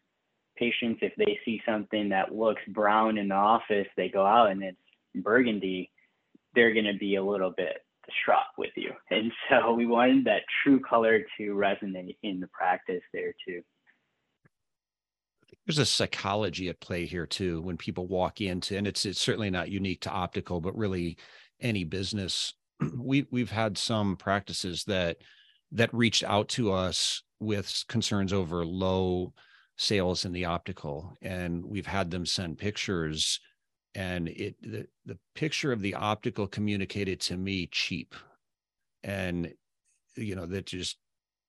Patients, 0.57 0.99
if 1.01 1.13
they 1.17 1.39
see 1.43 1.61
something 1.65 2.09
that 2.09 2.35
looks 2.35 2.61
brown 2.67 3.17
in 3.17 3.29
the 3.29 3.35
office, 3.35 3.87
they 3.97 4.09
go 4.09 4.25
out 4.25 4.51
and 4.51 4.63
it's 4.63 4.77
burgundy, 5.15 5.89
they're 6.53 6.73
going 6.73 6.85
to 6.85 6.97
be 6.97 7.15
a 7.15 7.23
little 7.23 7.51
bit 7.51 7.77
distraught 8.05 8.43
with 8.57 8.71
you. 8.75 8.91
And 9.09 9.31
so 9.49 9.73
we 9.73 9.85
wanted 9.85 10.25
that 10.25 10.41
true 10.63 10.79
color 10.79 11.21
to 11.37 11.55
resonate 11.55 12.17
in 12.23 12.39
the 12.39 12.47
practice 12.47 13.01
there 13.13 13.33
too. 13.45 13.61
There's 15.65 15.79
a 15.79 15.85
psychology 15.85 16.69
at 16.69 16.79
play 16.79 17.05
here 17.05 17.27
too 17.27 17.61
when 17.61 17.77
people 17.77 18.07
walk 18.07 18.41
into, 18.41 18.77
and 18.77 18.87
it's 18.87 19.05
it's 19.05 19.21
certainly 19.21 19.49
not 19.49 19.69
unique 19.69 20.01
to 20.01 20.09
optical, 20.09 20.59
but 20.59 20.75
really 20.75 21.17
any 21.59 21.83
business. 21.83 22.53
We 22.97 23.27
we've 23.31 23.51
had 23.51 23.77
some 23.77 24.15
practices 24.15 24.83
that 24.85 25.17
that 25.71 25.93
reached 25.93 26.23
out 26.23 26.49
to 26.49 26.71
us 26.71 27.23
with 27.39 27.83
concerns 27.87 28.33
over 28.33 28.65
low 28.65 29.33
sales 29.77 30.25
in 30.25 30.31
the 30.31 30.45
optical, 30.45 31.15
and 31.21 31.65
we've 31.65 31.87
had 31.87 32.11
them 32.11 32.25
send 32.25 32.57
pictures 32.57 33.39
and 33.95 34.29
it 34.29 34.55
the, 34.61 34.87
the 35.05 35.17
picture 35.35 35.71
of 35.71 35.81
the 35.81 35.95
optical 35.95 36.47
communicated 36.47 37.19
to 37.19 37.37
me 37.37 37.67
cheap. 37.71 38.15
And 39.03 39.53
you 40.15 40.35
know 40.35 40.45
that 40.45 40.65
just 40.65 40.97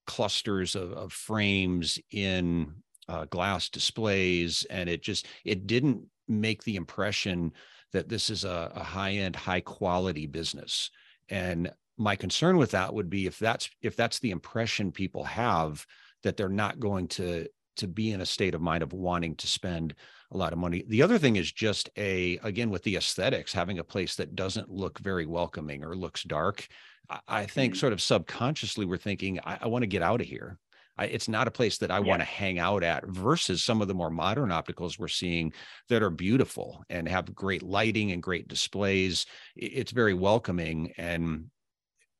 clusters 0.06 0.74
of, 0.74 0.92
of 0.92 1.12
frames 1.12 1.98
in 2.10 2.72
uh, 3.08 3.24
glass 3.26 3.68
displays 3.68 4.64
and 4.70 4.88
it 4.88 5.02
just 5.02 5.26
it 5.44 5.66
didn't 5.66 6.02
make 6.28 6.62
the 6.64 6.76
impression 6.76 7.52
that 7.92 8.08
this 8.08 8.30
is 8.30 8.44
a, 8.44 8.72
a 8.74 8.82
high-end 8.82 9.36
high 9.36 9.60
quality 9.60 10.26
business 10.26 10.90
and 11.28 11.70
my 11.98 12.16
concern 12.16 12.56
with 12.56 12.72
that 12.72 12.92
would 12.92 13.10
be 13.10 13.26
if 13.26 13.38
that's 13.38 13.70
if 13.80 13.96
that's 13.96 14.18
the 14.18 14.30
impression 14.30 14.92
people 14.92 15.24
have 15.24 15.86
that 16.22 16.36
they're 16.36 16.48
not 16.48 16.80
going 16.80 17.08
to 17.08 17.46
to 17.76 17.86
be 17.86 18.12
in 18.12 18.20
a 18.20 18.26
state 18.26 18.54
of 18.54 18.60
mind 18.60 18.82
of 18.82 18.92
wanting 18.92 19.34
to 19.36 19.46
spend 19.46 19.94
a 20.30 20.36
lot 20.36 20.52
of 20.52 20.58
money. 20.58 20.84
The 20.88 21.02
other 21.02 21.18
thing 21.18 21.36
is 21.36 21.50
just 21.50 21.90
a 21.96 22.38
again 22.42 22.70
with 22.70 22.82
the 22.82 22.96
aesthetics, 22.96 23.52
having 23.52 23.78
a 23.78 23.84
place 23.84 24.16
that 24.16 24.34
doesn't 24.34 24.70
look 24.70 24.98
very 24.98 25.26
welcoming 25.26 25.84
or 25.84 25.96
looks 25.96 26.22
dark. 26.22 26.66
I, 27.08 27.20
I 27.28 27.46
think 27.46 27.74
mm-hmm. 27.74 27.80
sort 27.80 27.92
of 27.92 28.02
subconsciously 28.02 28.84
we're 28.84 28.96
thinking, 28.96 29.40
I, 29.44 29.58
I 29.62 29.66
want 29.68 29.82
to 29.82 29.88
get 29.88 30.02
out 30.02 30.20
of 30.20 30.26
here. 30.26 30.58
I, 30.98 31.06
it's 31.06 31.28
not 31.28 31.48
a 31.48 31.52
place 31.52 31.78
that 31.78 31.90
I 31.90 31.98
yeah. 31.98 32.06
want 32.06 32.20
to 32.20 32.26
hang 32.26 32.58
out 32.58 32.82
at 32.82 33.06
versus 33.06 33.64
some 33.64 33.80
of 33.80 33.88
the 33.88 33.94
more 33.94 34.10
modern 34.10 34.50
opticals 34.50 34.98
we're 34.98 35.08
seeing 35.08 35.52
that 35.88 36.02
are 36.02 36.10
beautiful 36.10 36.84
and 36.90 37.08
have 37.08 37.34
great 37.34 37.62
lighting 37.62 38.12
and 38.12 38.22
great 38.22 38.48
displays. 38.48 39.26
It's 39.56 39.92
very 39.92 40.14
welcoming 40.14 40.92
and 40.98 41.46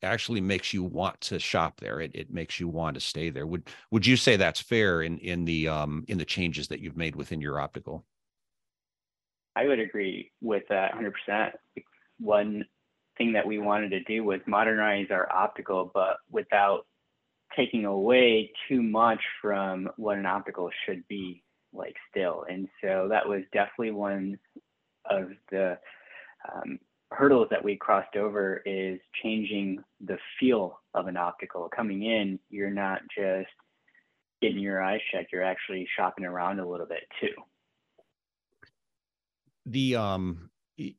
actually 0.03 0.41
makes 0.41 0.73
you 0.73 0.83
want 0.83 1.21
to 1.21 1.39
shop 1.39 1.81
there. 1.81 2.01
It, 2.01 2.13
it 2.15 2.33
makes 2.33 2.59
you 2.59 2.69
want 2.69 2.95
to 2.95 3.01
stay 3.01 3.31
there. 3.31 3.47
Would 3.47 3.69
would 3.91 4.07
you 4.07 4.17
say 4.17 4.37
that's 4.37 4.61
fair 4.61 5.03
in 5.03 5.19
in 5.19 5.45
the 5.45 5.69
um, 5.69 6.05
in 6.09 6.19
the 6.19 6.25
changes 6.25 6.69
that 6.69 6.81
you've 6.81 6.97
made 6.97 7.15
within 7.15 7.41
your 7.41 7.61
optical? 7.61 8.05
I 9.55 9.67
would 9.67 9.79
agree 9.79 10.33
with 10.41 10.63
that 10.71 10.93
100%. 10.95 11.51
One 12.19 12.65
thing 13.19 13.35
that 13.35 13.47
we 13.47 13.59
wanted 13.59 13.91
to 13.91 14.03
do 14.05 14.25
was 14.25 14.41
modernize 14.47 15.09
our 15.11 15.31
optical, 15.31 15.91
but 15.93 16.17
without 16.31 16.87
taking 17.57 17.85
away 17.85 18.51
too 18.69 18.83
much 18.83 19.21
from 19.41 19.89
what 19.97 20.19
an 20.19 20.27
optical 20.27 20.71
should 20.87 21.07
be 21.09 21.43
like 21.73 21.97
still. 22.11 22.45
And 22.49 22.69
so 22.83 23.09
that 23.11 23.29
was 23.29 23.43
definitely 23.53 23.93
one 23.93 24.39
of 25.11 25.31
the 25.51 25.79
um, 26.53 26.79
hurdles 27.11 27.49
that 27.51 27.63
we 27.63 27.77
crossed 27.77 28.17
over 28.17 28.63
is 28.65 28.99
changing 29.23 29.83
the 30.05 30.19
feel 30.39 30.81
of 30.95 31.07
an 31.07 31.17
optical. 31.17 31.69
Coming 31.75 32.05
in, 32.05 32.39
you're 32.51 32.71
not 32.71 33.01
just 33.17 33.49
getting 34.41 34.59
your 34.59 34.83
eyes 34.83 35.01
checked, 35.13 35.33
you're 35.33 35.45
actually 35.45 35.87
shopping 35.97 36.25
around 36.25 36.59
a 36.59 36.69
little 36.69 36.87
bit 36.87 37.05
too. 37.21 37.35
The 39.67 39.97
um 39.97 40.51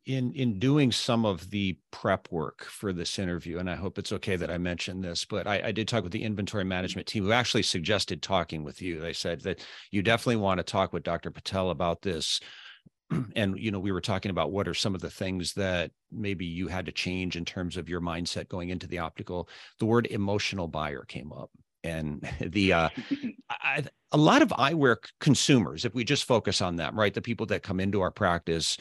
in 0.06 0.34
in 0.34 0.60
doing 0.60 0.92
some 0.92 1.26
of 1.26 1.50
the 1.50 1.78
prep 1.92 2.28
work 2.32 2.64
for 2.66 2.94
this 2.94 3.20
interview, 3.20 3.60
and 3.60 3.70
I 3.70 3.76
hope 3.76 3.98
it's 3.98 4.14
okay 4.14 4.36
that 4.36 4.52
I 4.52 4.58
mentioned 4.58 5.04
this, 5.04 5.26
but 5.26 5.48
I, 5.48 5.62
I 5.66 5.72
did 5.72 5.88
talk 5.88 6.04
with 6.04 6.12
the 6.12 6.24
inventory 6.24 6.66
management 6.66 7.08
team 7.08 7.24
who 7.24 7.32
actually 7.32 7.64
suggested 7.64 8.22
talking 8.22 8.64
with 8.64 8.82
you. 8.82 9.00
They 9.00 9.14
said 9.14 9.42
that 9.42 9.66
you 9.92 10.02
definitely 10.02 10.38
want 10.38 10.60
to 10.60 10.64
talk 10.64 10.94
with 10.94 11.04
Dr. 11.04 11.32
Patel 11.32 11.70
about 11.70 12.02
this 12.02 12.40
and 13.36 13.58
you 13.60 13.72
know 13.72 13.80
we 13.80 13.92
were 13.92 14.02
talking 14.02 14.32
about 14.32 14.52
what 14.52 14.68
are 14.68 14.74
some 14.74 14.96
of 14.96 15.02
the 15.02 15.10
things 15.10 15.54
that 15.54 15.92
maybe 16.12 16.46
you 16.46 16.68
had 16.68 16.86
to 16.86 16.92
change 16.92 17.36
in 17.36 17.46
terms 17.46 17.78
of 17.78 17.90
your 17.90 18.02
mindset 18.02 18.48
going 18.50 18.70
into 18.70 18.88
the 18.88 19.00
optical 19.00 19.50
the 19.80 19.86
word 19.86 20.08
emotional 20.08 20.68
buyer 20.68 21.04
came 21.08 21.32
up 21.32 21.50
and 21.84 22.28
the 22.40 22.74
uh 22.74 22.90
I, 23.50 23.84
a 24.12 24.18
lot 24.18 24.42
of 24.42 24.50
eyewear 24.50 24.98
consumers 25.20 25.86
if 25.86 25.94
we 25.94 26.04
just 26.04 26.26
focus 26.26 26.62
on 26.62 26.76
them 26.76 26.98
right 26.98 27.14
the 27.14 27.22
people 27.22 27.46
that 27.48 27.64
come 27.64 27.80
into 27.80 28.02
our 28.02 28.12
practice 28.12 28.78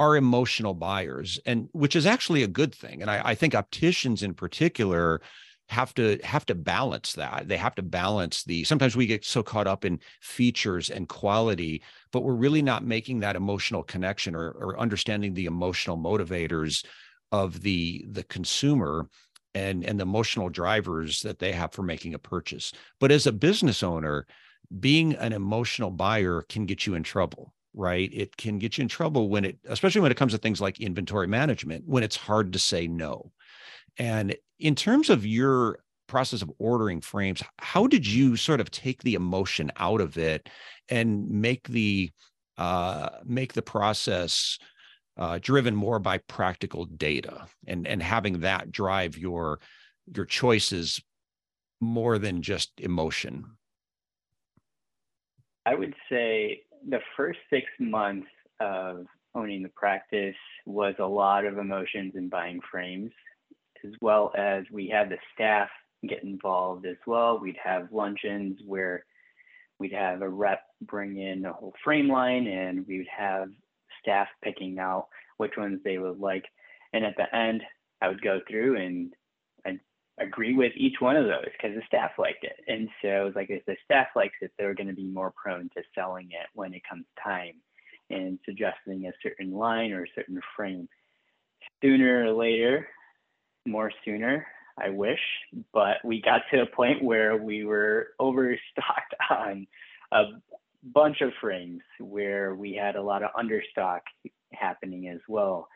are 0.00 0.16
emotional 0.16 0.72
buyers 0.72 1.38
and 1.44 1.68
which 1.72 1.94
is 1.94 2.06
actually 2.06 2.42
a 2.42 2.48
good 2.48 2.74
thing 2.74 3.02
and 3.02 3.10
I, 3.10 3.20
I 3.22 3.34
think 3.34 3.54
opticians 3.54 4.22
in 4.22 4.32
particular 4.32 5.20
have 5.68 5.94
to 5.94 6.18
have 6.24 6.44
to 6.46 6.54
balance 6.56 7.12
that. 7.12 7.46
They 7.46 7.58
have 7.58 7.76
to 7.76 7.82
balance 7.82 8.42
the 8.42 8.64
sometimes 8.64 8.96
we 8.96 9.06
get 9.06 9.24
so 9.24 9.42
caught 9.42 9.68
up 9.68 9.84
in 9.84 10.00
features 10.20 10.88
and 10.88 11.06
quality 11.06 11.82
but 12.12 12.22
we're 12.22 12.34
really 12.34 12.62
not 12.62 12.82
making 12.82 13.20
that 13.20 13.36
emotional 13.36 13.82
connection 13.82 14.34
or, 14.34 14.50
or 14.50 14.80
understanding 14.80 15.34
the 15.34 15.44
emotional 15.44 15.96
motivators 15.96 16.84
of 17.30 17.60
the 17.60 18.04
the 18.10 18.24
consumer 18.24 19.06
and 19.54 19.84
and 19.84 20.00
the 20.00 20.04
emotional 20.04 20.48
drivers 20.48 21.20
that 21.20 21.38
they 21.38 21.52
have 21.52 21.72
for 21.72 21.82
making 21.82 22.14
a 22.14 22.18
purchase. 22.18 22.72
But 22.98 23.12
as 23.12 23.26
a 23.26 23.32
business 23.32 23.82
owner 23.82 24.26
being 24.80 25.12
an 25.16 25.34
emotional 25.34 25.90
buyer 25.90 26.42
can 26.48 26.64
get 26.64 26.86
you 26.86 26.94
in 26.94 27.02
trouble 27.02 27.52
right 27.74 28.10
it 28.12 28.36
can 28.36 28.58
get 28.58 28.76
you 28.78 28.82
in 28.82 28.88
trouble 28.88 29.28
when 29.28 29.44
it 29.44 29.58
especially 29.68 30.00
when 30.00 30.10
it 30.10 30.16
comes 30.16 30.32
to 30.32 30.38
things 30.38 30.60
like 30.60 30.80
inventory 30.80 31.26
management 31.26 31.84
when 31.86 32.02
it's 32.02 32.16
hard 32.16 32.52
to 32.52 32.58
say 32.58 32.86
no 32.88 33.30
and 33.96 34.34
in 34.58 34.74
terms 34.74 35.10
of 35.10 35.24
your 35.26 35.78
process 36.10 36.42
of 36.42 36.50
ordering 36.58 37.00
frames, 37.00 37.42
how 37.58 37.86
did 37.86 38.06
you 38.06 38.36
sort 38.36 38.60
of 38.60 38.70
take 38.70 39.02
the 39.02 39.14
emotion 39.14 39.70
out 39.76 40.00
of 40.00 40.18
it 40.18 40.48
and 40.88 41.30
make 41.30 41.68
the 41.68 42.10
uh, 42.58 43.08
make 43.24 43.54
the 43.54 43.62
process 43.62 44.58
uh, 45.16 45.38
driven 45.40 45.74
more 45.74 45.98
by 45.98 46.18
practical 46.18 46.84
data 46.84 47.46
and 47.66 47.86
and 47.86 48.02
having 48.02 48.40
that 48.40 48.72
drive 48.72 49.16
your 49.16 49.60
your 50.14 50.26
choices 50.26 51.00
more 51.80 52.18
than 52.18 52.42
just 52.42 52.72
emotion? 52.78 53.44
I 55.64 55.74
would 55.74 55.94
say 56.10 56.62
the 56.88 57.00
first 57.16 57.38
six 57.50 57.66
months 57.78 58.28
of 58.60 59.06
owning 59.34 59.62
the 59.62 59.70
practice 59.70 60.36
was 60.66 60.94
a 60.98 61.06
lot 61.06 61.44
of 61.44 61.58
emotions 61.58 62.12
and 62.14 62.30
buying 62.30 62.60
frames 62.70 63.12
as 63.84 63.92
well 64.00 64.32
as 64.36 64.64
we 64.70 64.88
had 64.88 65.08
the 65.08 65.16
staff 65.34 65.68
get 66.06 66.22
involved 66.22 66.86
as 66.86 66.96
well. 67.06 67.38
We'd 67.38 67.56
have 67.62 67.92
luncheons 67.92 68.60
where 68.66 69.04
we'd 69.78 69.92
have 69.92 70.22
a 70.22 70.28
rep 70.28 70.62
bring 70.82 71.18
in 71.18 71.44
a 71.44 71.52
whole 71.52 71.74
frame 71.82 72.08
line 72.08 72.46
and 72.46 72.86
we 72.86 72.98
would 72.98 73.06
have 73.16 73.48
staff 74.00 74.28
picking 74.42 74.78
out 74.78 75.08
which 75.38 75.56
ones 75.56 75.80
they 75.84 75.98
would 75.98 76.18
like. 76.18 76.44
And 76.92 77.04
at 77.04 77.16
the 77.16 77.34
end, 77.34 77.62
I 78.02 78.08
would 78.08 78.22
go 78.22 78.40
through 78.48 78.76
and 78.76 79.12
agree 80.20 80.54
with 80.54 80.72
each 80.76 81.00
one 81.00 81.16
of 81.16 81.26
those 81.26 81.48
because 81.52 81.76
the 81.76 81.82
staff 81.86 82.12
liked 82.18 82.44
it. 82.44 82.56
And 82.68 82.88
so 83.02 83.26
it's 83.26 83.36
like 83.36 83.50
if 83.50 83.64
the 83.66 83.76
staff 83.84 84.08
likes 84.14 84.36
it, 84.40 84.52
they're 84.58 84.74
going 84.74 84.88
to 84.88 84.94
be 84.94 85.06
more 85.06 85.32
prone 85.32 85.70
to 85.74 85.82
selling 85.94 86.28
it 86.30 86.46
when 86.54 86.74
it 86.74 86.82
comes 86.88 87.04
time 87.22 87.54
and 88.10 88.38
suggesting 88.44 89.06
a 89.06 89.12
certain 89.22 89.52
line 89.52 89.92
or 89.92 90.04
a 90.04 90.14
certain 90.14 90.40
frame. 90.56 90.88
Sooner 91.82 92.26
or 92.26 92.32
later, 92.32 92.88
more 93.66 93.92
sooner. 94.04 94.46
I 94.78 94.90
wish, 94.90 95.20
but 95.72 95.96
we 96.04 96.22
got 96.22 96.42
to 96.52 96.62
a 96.62 96.66
point 96.66 97.02
where 97.02 97.36
we 97.36 97.64
were 97.64 98.08
overstocked 98.18 99.14
on 99.30 99.66
a 100.12 100.24
bunch 100.82 101.20
of 101.20 101.32
frames 101.40 101.82
where 101.98 102.54
we 102.54 102.74
had 102.74 102.96
a 102.96 103.02
lot 103.02 103.22
of 103.22 103.30
understock 103.32 104.00
happening 104.52 105.08
as 105.08 105.20
well. 105.28 105.68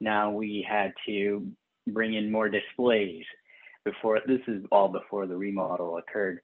Now 0.00 0.30
we 0.30 0.66
had 0.68 0.92
to 1.06 1.46
bring 1.88 2.14
in 2.14 2.30
more 2.30 2.48
displays 2.48 3.24
before 3.84 4.20
this 4.26 4.40
is 4.48 4.64
all 4.70 4.88
before 4.88 5.26
the 5.26 5.36
remodel 5.36 5.98
occurred. 5.98 6.40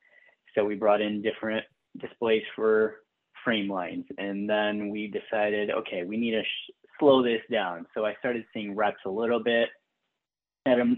So 0.55 0.65
we 0.65 0.75
brought 0.75 1.01
in 1.01 1.23
different 1.23 1.65
displays 1.99 2.43
for 2.57 2.97
frame 3.45 3.71
lines. 3.71 4.05
And 4.19 4.49
then 4.49 4.91
we 4.91 5.07
decided, 5.07 5.71
okay, 5.71 6.05
we 6.05 6.17
need 6.17 6.33
to 6.33 6.43
sh- 6.43 6.73
slow 6.99 7.23
this 7.23 7.43
down. 7.51 7.87
So 7.95 8.05
I 8.05 8.15
started 8.19 8.45
seeing 8.53 8.75
reps 8.75 9.01
a 9.07 9.11
little 9.11 9.43
bit 9.43 9.69
at 10.67 10.79
a, 10.79 10.95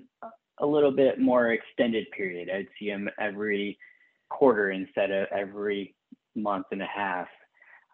a 0.60 0.66
little 0.66 0.90
bit 0.90 1.20
more 1.20 1.52
extended 1.52 2.06
period. 2.16 2.48
I'd 2.50 2.68
see 2.78 2.88
them 2.88 3.08
every 3.20 3.78
quarter 4.28 4.70
instead 4.70 5.10
of 5.10 5.26
every 5.32 5.94
month 6.34 6.66
and 6.72 6.82
a 6.82 6.86
half. 6.86 7.28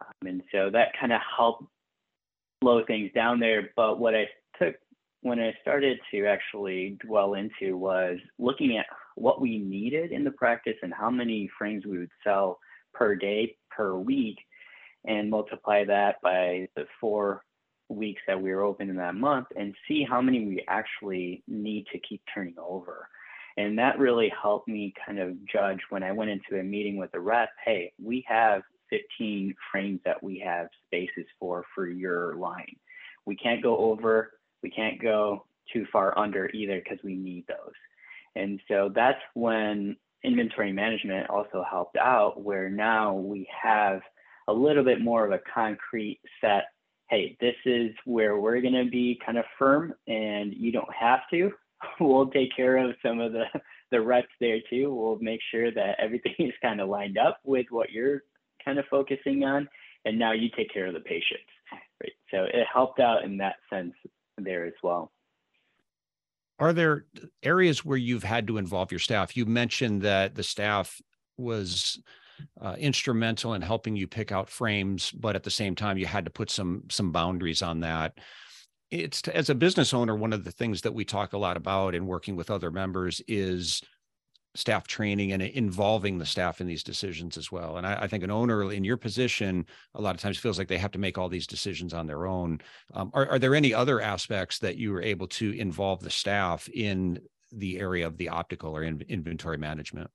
Um, 0.00 0.28
and 0.28 0.42
so 0.52 0.70
that 0.70 0.88
kind 0.98 1.12
of 1.12 1.20
helped 1.36 1.64
slow 2.62 2.84
things 2.84 3.10
down 3.14 3.40
there. 3.40 3.70
But 3.76 3.98
what 3.98 4.14
I 4.14 4.26
when 5.26 5.40
I 5.40 5.52
started 5.60 5.98
to 6.12 6.26
actually 6.26 6.96
dwell 7.04 7.34
into 7.34 7.76
was 7.76 8.18
looking 8.38 8.78
at 8.78 8.86
what 9.16 9.40
we 9.40 9.58
needed 9.58 10.12
in 10.12 10.22
the 10.22 10.30
practice 10.30 10.76
and 10.82 10.94
how 10.94 11.10
many 11.10 11.50
frames 11.58 11.84
we 11.84 11.98
would 11.98 12.10
sell 12.22 12.58
per 12.94 13.16
day, 13.16 13.56
per 13.70 13.96
week, 13.96 14.36
and 15.04 15.28
multiply 15.28 15.84
that 15.84 16.16
by 16.22 16.68
the 16.76 16.84
four 17.00 17.42
weeks 17.88 18.22
that 18.26 18.40
we 18.40 18.52
were 18.52 18.62
open 18.62 18.88
in 18.88 18.96
that 18.96 19.14
month 19.14 19.46
and 19.56 19.74
see 19.88 20.04
how 20.08 20.20
many 20.20 20.46
we 20.46 20.64
actually 20.68 21.42
need 21.48 21.86
to 21.92 21.98
keep 22.08 22.22
turning 22.32 22.56
over. 22.58 23.08
And 23.56 23.78
that 23.78 23.98
really 23.98 24.30
helped 24.40 24.68
me 24.68 24.92
kind 25.04 25.18
of 25.18 25.34
judge 25.46 25.80
when 25.90 26.02
I 26.02 26.12
went 26.12 26.30
into 26.30 26.60
a 26.60 26.62
meeting 26.62 26.98
with 26.98 27.10
a 27.14 27.20
rep 27.20 27.50
hey, 27.64 27.92
we 28.02 28.24
have 28.28 28.62
15 28.90 29.54
frames 29.72 30.00
that 30.04 30.22
we 30.22 30.38
have 30.44 30.68
spaces 30.86 31.26
for 31.40 31.64
for 31.74 31.88
your 31.88 32.36
line. 32.36 32.76
We 33.24 33.34
can't 33.34 33.62
go 33.62 33.76
over, 33.78 34.30
we 34.62 34.70
can't 34.70 35.00
go 35.00 35.46
too 35.72 35.86
far 35.92 36.16
under 36.18 36.48
either 36.50 36.80
because 36.82 37.02
we 37.04 37.14
need 37.14 37.44
those. 37.48 37.74
And 38.34 38.60
so 38.68 38.90
that's 38.94 39.20
when 39.34 39.96
inventory 40.22 40.72
management 40.72 41.30
also 41.30 41.64
helped 41.68 41.96
out, 41.96 42.42
where 42.42 42.68
now 42.68 43.14
we 43.14 43.48
have 43.62 44.00
a 44.48 44.52
little 44.52 44.84
bit 44.84 45.00
more 45.00 45.24
of 45.24 45.32
a 45.32 45.40
concrete 45.52 46.20
set. 46.40 46.64
Hey, 47.08 47.36
this 47.40 47.54
is 47.64 47.90
where 48.04 48.38
we're 48.38 48.60
going 48.60 48.84
to 48.84 48.90
be 48.90 49.18
kind 49.24 49.38
of 49.38 49.44
firm, 49.58 49.94
and 50.06 50.52
you 50.54 50.72
don't 50.72 50.92
have 50.92 51.20
to. 51.30 51.50
We'll 52.00 52.28
take 52.28 52.56
care 52.56 52.78
of 52.78 52.96
some 53.04 53.20
of 53.20 53.32
the 53.32 53.44
the 53.92 54.00
reps 54.00 54.32
there 54.40 54.58
too. 54.70 54.92
We'll 54.92 55.18
make 55.20 55.40
sure 55.50 55.70
that 55.70 55.96
everything 56.00 56.34
is 56.38 56.54
kind 56.62 56.80
of 56.80 56.88
lined 56.88 57.18
up 57.18 57.38
with 57.44 57.66
what 57.68 57.90
you're 57.90 58.22
kind 58.64 58.78
of 58.78 58.86
focusing 58.90 59.44
on, 59.44 59.68
and 60.06 60.18
now 60.18 60.32
you 60.32 60.48
take 60.56 60.72
care 60.72 60.86
of 60.86 60.94
the 60.94 61.00
patients. 61.00 61.52
Right. 62.02 62.12
So 62.30 62.44
it 62.44 62.66
helped 62.72 62.98
out 62.98 63.24
in 63.24 63.36
that 63.38 63.56
sense 63.70 63.92
there 64.38 64.66
as 64.66 64.74
well. 64.82 65.12
Are 66.58 66.72
there 66.72 67.04
areas 67.42 67.84
where 67.84 67.98
you've 67.98 68.22
had 68.22 68.46
to 68.46 68.58
involve 68.58 68.90
your 68.90 68.98
staff? 68.98 69.36
You 69.36 69.44
mentioned 69.44 70.02
that 70.02 70.34
the 70.34 70.42
staff 70.42 71.00
was 71.36 72.00
uh, 72.60 72.76
instrumental 72.78 73.54
in 73.54 73.62
helping 73.62 73.96
you 73.96 74.06
pick 74.06 74.32
out 74.32 74.48
frames, 74.48 75.10
but 75.12 75.36
at 75.36 75.42
the 75.42 75.50
same 75.50 75.74
time, 75.74 75.98
you 75.98 76.06
had 76.06 76.24
to 76.24 76.30
put 76.30 76.50
some 76.50 76.84
some 76.90 77.12
boundaries 77.12 77.62
on 77.62 77.80
that. 77.80 78.18
It's 78.90 79.26
as 79.28 79.50
a 79.50 79.54
business 79.54 79.92
owner, 79.92 80.14
one 80.14 80.32
of 80.32 80.44
the 80.44 80.52
things 80.52 80.80
that 80.82 80.94
we 80.94 81.04
talk 81.04 81.32
a 81.32 81.38
lot 81.38 81.56
about 81.56 81.94
in 81.94 82.06
working 82.06 82.36
with 82.36 82.50
other 82.50 82.70
members 82.70 83.20
is 83.26 83.82
staff 84.56 84.86
training 84.86 85.32
and 85.32 85.42
involving 85.42 86.18
the 86.18 86.26
staff 86.26 86.60
in 86.60 86.66
these 86.66 86.82
decisions 86.82 87.36
as 87.36 87.52
well. 87.52 87.76
And 87.76 87.86
I, 87.86 88.02
I, 88.02 88.06
think 88.08 88.24
an 88.24 88.30
owner 88.30 88.72
in 88.72 88.84
your 88.84 88.96
position 88.96 89.66
a 89.94 90.00
lot 90.00 90.14
of 90.14 90.20
times 90.20 90.38
feels 90.38 90.58
like 90.58 90.68
they 90.68 90.78
have 90.78 90.92
to 90.92 90.98
make 90.98 91.18
all 91.18 91.28
these 91.28 91.46
decisions 91.46 91.92
on 91.92 92.06
their 92.06 92.26
own. 92.26 92.60
Um, 92.94 93.10
are, 93.12 93.28
are 93.28 93.38
there 93.38 93.54
any 93.54 93.74
other 93.74 94.00
aspects 94.00 94.58
that 94.60 94.76
you 94.76 94.92
were 94.92 95.02
able 95.02 95.26
to 95.28 95.50
involve 95.52 96.00
the 96.00 96.10
staff 96.10 96.68
in 96.70 97.20
the 97.52 97.78
area 97.78 98.06
of 98.06 98.16
the 98.16 98.30
optical 98.30 98.76
or 98.76 98.82
in, 98.82 99.02
inventory 99.08 99.58
management? 99.58 100.10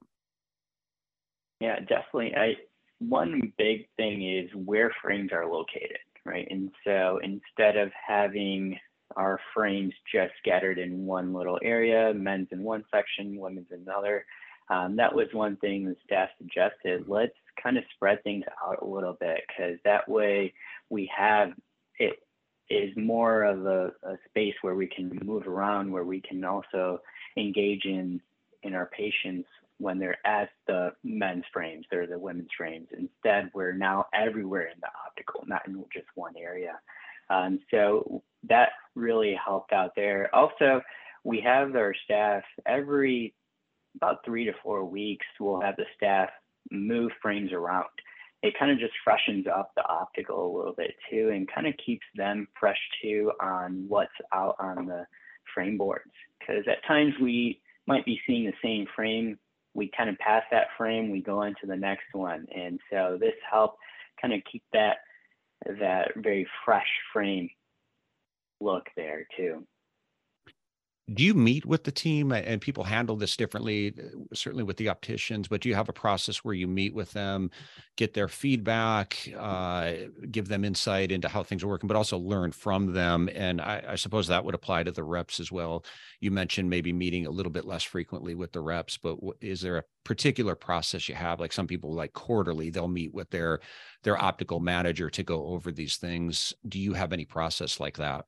Yeah, 1.60 1.79
definitely. 1.79 2.36
I 2.36 2.55
one 3.00 3.53
big 3.57 3.88
thing 3.98 4.27
is 4.27 4.50
where 4.53 4.91
frames 5.01 5.31
are 5.31 5.51
located, 5.51 5.98
right? 6.25 6.48
And 6.50 6.72
so 6.83 7.20
instead 7.24 7.77
of 7.77 7.92
having 8.07 8.77
our 9.15 9.39
frames 9.53 9.94
just 10.11 10.33
scattered 10.39 10.77
in 10.77 11.05
one 11.05 11.33
little 11.33 11.59
area, 11.63 12.13
men's 12.13 12.48
in 12.51 12.63
one 12.63 12.83
section, 12.92 13.37
women's 13.37 13.72
in 13.72 13.81
another. 13.81 14.25
Um, 14.72 14.96
that 14.96 15.14
was 15.14 15.27
one 15.34 15.57
thing 15.57 15.86
the 15.86 15.98
staff 16.05 16.29
suggested. 16.38 17.03
Let's 17.07 17.36
kind 17.62 17.77
of 17.77 17.84
spread 17.94 18.24
things 18.24 18.46
out 18.66 18.81
a 18.81 18.86
little 18.86 19.18
bit 19.20 19.42
because 19.48 19.77
that 19.84 20.07
way 20.07 20.53
we 20.90 21.12
have 21.16 21.50
it 22.00 22.20
is 22.70 22.90
more 22.96 23.44
of 23.44 23.66
a, 23.66 23.92
a, 24.03 24.16
space 24.29 24.55
where 24.62 24.75
we 24.75 24.88
can 24.88 25.20
move 25.25 25.46
around, 25.46 25.92
where 25.92 26.05
we 26.05 26.22
can 26.22 26.46
also 26.46 27.01
engage 27.38 27.84
in 27.84 28.22
in 28.64 28.74
our 28.74 28.86
patients 28.86 29.48
when 29.77 30.00
they're 30.00 30.25
at 30.25 30.50
the 30.68 30.94
men's 31.03 31.44
frames 31.51 31.86
or 31.92 32.07
the 32.07 32.18
women's 32.18 32.50
frames. 32.55 32.88
Instead, 32.98 33.51
we're 33.53 33.74
now 33.74 34.05
everywhere 34.14 34.68
in 34.68 34.79
the 34.79 34.88
optical, 35.05 35.44
not 35.48 35.68
in 35.68 35.84
just 35.92 36.07
one 36.16 36.36
area. 36.38 36.79
Um, 37.29 37.60
so 37.72 38.24
that 38.48 38.70
really 38.96 39.38
helped 39.44 39.74
out 39.74 39.92
there. 39.98 40.34
Also, 40.34 40.81
we 41.25 41.42
have 41.42 41.75
our 41.75 41.94
staff 42.05 42.44
every 42.66 43.34
about 43.95 44.23
three 44.25 44.45
to 44.45 44.53
four 44.63 44.85
weeks, 44.85 45.25
we'll 45.39 45.61
have 45.61 45.75
the 45.75 45.85
staff 45.95 46.29
move 46.69 47.11
frames 47.21 47.51
around. 47.51 47.87
It 48.43 48.57
kind 48.57 48.71
of 48.71 48.79
just 48.79 48.93
freshens 49.03 49.45
up 49.47 49.71
the 49.75 49.85
optical 49.87 50.45
a 50.45 50.55
little 50.57 50.73
bit 50.73 50.95
too 51.09 51.29
and 51.29 51.51
kind 51.53 51.67
of 51.67 51.73
keeps 51.85 52.05
them 52.15 52.47
fresh 52.59 52.79
too 53.01 53.31
on 53.39 53.85
what's 53.87 54.11
out 54.33 54.55
on 54.59 54.87
the 54.87 55.05
frame 55.53 55.77
boards. 55.77 56.11
Because 56.39 56.63
at 56.67 56.85
times 56.87 57.13
we 57.21 57.61
might 57.85 58.05
be 58.05 58.19
seeing 58.25 58.45
the 58.45 58.53
same 58.63 58.87
frame, 58.95 59.37
we 59.73 59.91
kind 59.95 60.09
of 60.09 60.17
pass 60.17 60.43
that 60.51 60.67
frame, 60.77 61.11
we 61.11 61.21
go 61.21 61.43
into 61.43 61.67
the 61.67 61.75
next 61.75 62.13
one. 62.13 62.47
And 62.55 62.79
so 62.89 63.17
this 63.19 63.35
helped 63.49 63.77
kind 64.19 64.33
of 64.33 64.41
keep 64.51 64.63
that 64.73 64.97
that 65.79 66.11
very 66.15 66.47
fresh 66.65 66.87
frame 67.13 67.47
look 68.59 68.87
there 68.95 69.27
too 69.37 69.65
do 71.14 71.24
you 71.24 71.33
meet 71.33 71.66
with 71.66 71.83
the 71.83 71.92
team 71.92 72.31
and 72.31 72.61
people 72.61 72.83
handle 72.83 73.16
this 73.16 73.35
differently 73.35 73.94
certainly 74.33 74.64
with 74.64 74.77
the 74.77 74.87
opticians 74.87 75.48
but 75.48 75.61
do 75.61 75.70
you 75.70 75.75
have 75.75 75.90
a 75.90 75.94
process 75.94 76.37
where 76.37 76.53
you 76.53 76.68
meet 76.68 76.94
with 76.94 77.11
them 77.11 77.50
get 77.98 78.14
their 78.14 78.27
feedback 78.27 79.18
uh, 79.37 79.94
give 80.29 80.48
them 80.48 80.64
insight 80.64 81.11
into 81.11 81.27
how 81.27 81.44
things 81.44 81.64
are 81.64 81.68
working 81.68 81.87
but 81.87 81.98
also 81.98 82.18
learn 82.18 82.51
from 82.51 82.94
them? 82.94 83.29
And 83.33 83.61
I, 83.61 83.83
I, 83.90 83.96
suppose 83.96 84.27
that 84.27 84.44
would 84.46 84.55
apply 84.55 84.83
to 84.83 84.92
the 84.92 85.03
reps 85.03 85.40
as 85.40 85.51
well. 85.51 85.85
You 86.20 86.31
mentioned 86.31 86.70
maybe 86.70 86.94
meeting 86.94 87.25
a 87.25 87.31
little 87.31 87.51
bit 87.51 87.66
less 87.66 87.83
frequently 87.83 88.35
with 88.35 88.51
the 88.51 88.61
reps 88.61 88.98
but 88.98 89.18
is 89.42 89.61
there 89.61 89.77
a 89.77 89.83
particular 90.03 90.55
process 90.55 91.09
you 91.09 91.16
have? 91.16 91.40
Like 91.40 91.53
some 91.53 91.68
people 91.68 91.94
like 91.94 92.14
quarterly 92.14 92.70
they'll 92.70 92.87
meet 92.87 93.14
with 93.14 93.29
their 93.29 93.59
their 94.03 94.22
optical 94.22 94.59
manager 94.59 95.09
to 95.09 95.24
go 95.24 95.48
over 95.48 95.72
these 95.72 95.98
things. 95.98 96.53
Do 96.68 96.79
you 96.79 96.94
have 96.94 97.14
any 97.14 97.25
process 97.25 97.79
like 97.79 97.98
that 97.98 98.25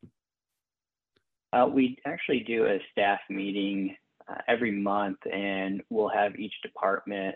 uh, 1.53 1.67
we 1.67 1.97
actually 2.05 2.39
do 2.39 2.65
a 2.65 2.79
staff 2.91 3.19
meeting 3.29 3.95
uh, 4.27 4.41
every 4.47 4.71
month, 4.71 5.19
and 5.31 5.81
we'll 5.89 6.09
have 6.09 6.35
each 6.35 6.53
department 6.63 7.35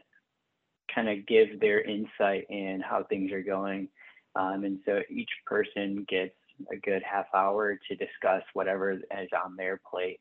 kind 0.93 1.09
of 1.09 1.27
give 1.27 1.59
their 1.59 1.81
insight 1.81 2.45
in 2.49 2.81
how 2.81 3.03
things 3.03 3.31
are 3.31 3.43
going. 3.43 3.87
Um, 4.35 4.63
and 4.63 4.79
so 4.85 5.01
each 5.09 5.29
person 5.45 6.05
gets 6.09 6.33
a 6.71 6.77
good 6.77 7.03
half 7.03 7.25
hour 7.35 7.77
to 7.87 7.95
discuss 7.95 8.41
whatever 8.53 8.91
is 8.91 9.29
on 9.45 9.55
their 9.55 9.79
plate. 9.89 10.19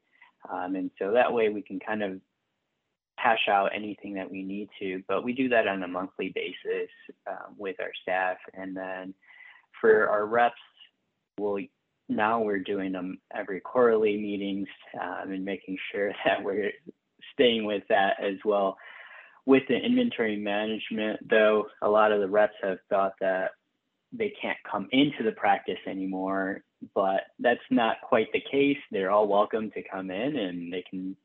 Um, 0.50 0.74
and 0.74 0.90
so 0.98 1.12
that 1.12 1.32
way 1.32 1.48
we 1.48 1.62
can 1.62 1.80
kind 1.80 2.02
of 2.02 2.20
hash 3.18 3.48
out 3.48 3.70
anything 3.74 4.14
that 4.14 4.30
we 4.30 4.42
need 4.42 4.68
to. 4.80 5.02
But 5.08 5.24
we 5.24 5.32
do 5.32 5.48
that 5.48 5.66
on 5.66 5.82
a 5.82 5.88
monthly 5.88 6.32
basis 6.34 6.90
um, 7.26 7.54
with 7.56 7.76
our 7.80 7.92
staff. 8.02 8.36
And 8.54 8.76
then 8.76 9.14
for 9.80 10.08
our 10.08 10.26
reps, 10.26 10.54
we'll 11.38 11.64
now 12.08 12.40
we're 12.40 12.58
doing 12.58 12.92
them 12.92 13.18
every 13.34 13.60
quarterly 13.60 14.16
meetings 14.16 14.68
um, 15.00 15.32
and 15.32 15.44
making 15.44 15.76
sure 15.92 16.12
that 16.24 16.42
we're 16.42 16.72
staying 17.32 17.64
with 17.64 17.82
that 17.88 18.14
as 18.22 18.36
well. 18.44 18.76
With 19.44 19.62
the 19.68 19.76
inventory 19.76 20.36
management, 20.36 21.20
though, 21.28 21.66
a 21.82 21.88
lot 21.88 22.10
of 22.10 22.20
the 22.20 22.28
reps 22.28 22.56
have 22.62 22.78
thought 22.90 23.12
that 23.20 23.52
they 24.12 24.32
can't 24.40 24.58
come 24.70 24.88
into 24.92 25.22
the 25.22 25.32
practice 25.32 25.78
anymore, 25.86 26.62
but 26.94 27.22
that's 27.38 27.60
not 27.70 28.00
quite 28.02 28.28
the 28.32 28.42
case. 28.50 28.78
They're 28.90 29.10
all 29.10 29.28
welcome 29.28 29.70
to 29.72 29.82
come 29.82 30.10
in 30.10 30.36
and 30.36 30.72
they 30.72 30.82
can 30.88 31.16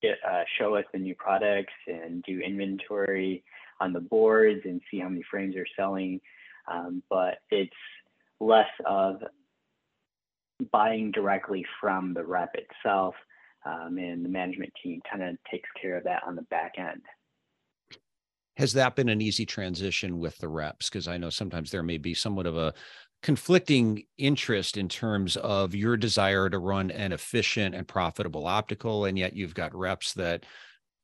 get, 0.00 0.18
uh, 0.28 0.42
show 0.58 0.76
us 0.76 0.84
the 0.92 0.98
new 0.98 1.14
products 1.16 1.72
and 1.88 2.22
do 2.22 2.40
inventory 2.40 3.42
on 3.80 3.92
the 3.92 4.00
boards 4.00 4.60
and 4.64 4.80
see 4.90 5.00
how 5.00 5.08
many 5.08 5.24
frames 5.28 5.56
are 5.56 5.66
selling. 5.76 6.20
Um, 6.70 7.02
but 7.10 7.38
it's 7.50 7.72
less 8.40 8.70
of 8.86 9.22
buying 10.72 11.10
directly 11.10 11.64
from 11.80 12.14
the 12.14 12.24
rep 12.24 12.54
itself, 12.54 13.14
um, 13.66 13.98
and 13.98 14.24
the 14.24 14.28
management 14.28 14.72
team 14.82 15.00
kind 15.10 15.22
of 15.22 15.36
takes 15.50 15.68
care 15.80 15.96
of 15.96 16.04
that 16.04 16.22
on 16.26 16.36
the 16.36 16.42
back 16.42 16.74
end. 16.78 17.02
Has 18.56 18.72
that 18.74 18.94
been 18.94 19.08
an 19.08 19.20
easy 19.20 19.44
transition 19.44 20.18
with 20.18 20.38
the 20.38 20.48
reps? 20.48 20.88
Because 20.88 21.08
I 21.08 21.16
know 21.16 21.30
sometimes 21.30 21.70
there 21.70 21.82
may 21.82 21.98
be 21.98 22.14
somewhat 22.14 22.46
of 22.46 22.56
a 22.56 22.72
conflicting 23.22 24.04
interest 24.18 24.76
in 24.76 24.88
terms 24.88 25.36
of 25.38 25.74
your 25.74 25.96
desire 25.96 26.48
to 26.50 26.58
run 26.58 26.90
an 26.90 27.12
efficient 27.12 27.74
and 27.74 27.88
profitable 27.88 28.46
optical, 28.46 29.06
and 29.06 29.18
yet 29.18 29.34
you've 29.34 29.54
got 29.54 29.74
reps 29.74 30.12
that 30.12 30.44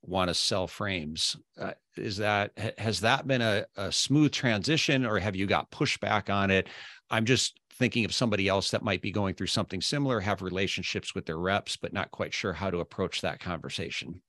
want 0.03 0.29
to 0.29 0.35
sell 0.35 0.67
frames. 0.67 1.37
Uh, 1.59 1.73
is 1.97 2.19
that 2.19 2.53
has 2.79 3.01
that 3.01 3.27
been 3.27 3.43
a, 3.43 3.65
a 3.77 3.91
smooth 3.91 4.33
transition, 4.33 5.05
or 5.05 5.19
have 5.19 5.35
you 5.35 5.47
got 5.47 5.71
pushback 5.71 6.33
on 6.33 6.51
it? 6.51 6.69
I'm 7.11 7.25
just 7.25 7.59
thinking 7.81 8.05
of 8.05 8.13
somebody 8.13 8.47
else 8.47 8.71
that 8.71 8.83
might 8.83 9.01
be 9.01 9.11
going 9.11 9.35
through 9.35 9.47
something 9.47 9.81
similar, 9.81 10.21
have 10.21 10.43
relationships 10.43 11.15
with 11.15 11.25
their 11.25 11.39
reps, 11.39 11.77
but 11.77 11.95
not 11.95 12.11
quite 12.11 12.35
sure 12.35 12.53
how 12.53 12.71
to 12.71 12.79
approach 12.79 13.23
that 13.23 13.41
conversation. 13.41 14.21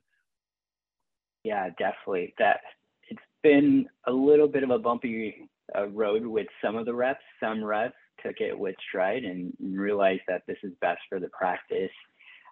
Yeah, 1.43 1.67
definitely. 1.77 2.33
That 2.39 2.61
it's 3.09 3.19
been 3.43 3.87
a 4.07 4.11
little 4.11 4.47
bit 4.47 4.63
of 4.63 4.69
a 4.69 4.79
bumpy 4.79 5.49
uh, 5.77 5.89
road 5.89 6.25
with 6.25 6.47
some 6.63 6.77
of 6.77 6.85
the 6.85 6.93
reps. 6.93 7.19
Some 7.43 7.61
reps 7.61 7.93
took 8.25 8.35
it 8.39 8.57
with 8.57 8.75
stride 8.87 9.25
and 9.25 9.51
realized 9.59 10.21
that 10.29 10.43
this 10.47 10.57
is 10.63 10.71
best 10.79 11.01
for 11.09 11.19
the 11.19 11.29
practice. 11.37 11.91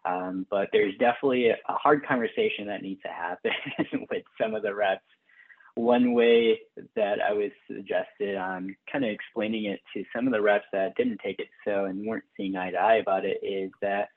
Um, 0.03 0.45
but 0.51 0.67
there's 0.73 0.97
definitely 0.97 1.47
a, 1.47 1.53
a 1.53 1.77
hard 1.77 2.05
conversation 2.05 2.67
that 2.67 2.81
needs 2.81 3.01
to 3.03 3.09
happen 3.09 3.51
with 4.11 4.23
some 4.41 4.53
of 4.53 4.63
the 4.63 4.75
reps 4.75 5.01
one 5.79 6.13
way 6.13 6.59
that 6.95 7.21
I 7.21 7.31
was 7.31 7.51
suggested 7.67 8.35
on 8.35 8.75
kind 8.91 9.05
of 9.05 9.11
explaining 9.11 9.65
it 9.65 9.79
to 9.93 10.03
some 10.13 10.27
of 10.27 10.33
the 10.33 10.41
reps 10.41 10.65
that 10.73 10.95
didn't 10.95 11.21
take 11.23 11.39
it 11.39 11.47
so 11.65 11.85
and 11.85 12.05
weren't 12.05 12.25
seeing 12.35 12.57
eye 12.57 12.71
to 12.71 12.77
eye 12.77 12.95
about 12.95 13.23
it 13.23 13.39
is 13.41 13.71
that 13.81 14.09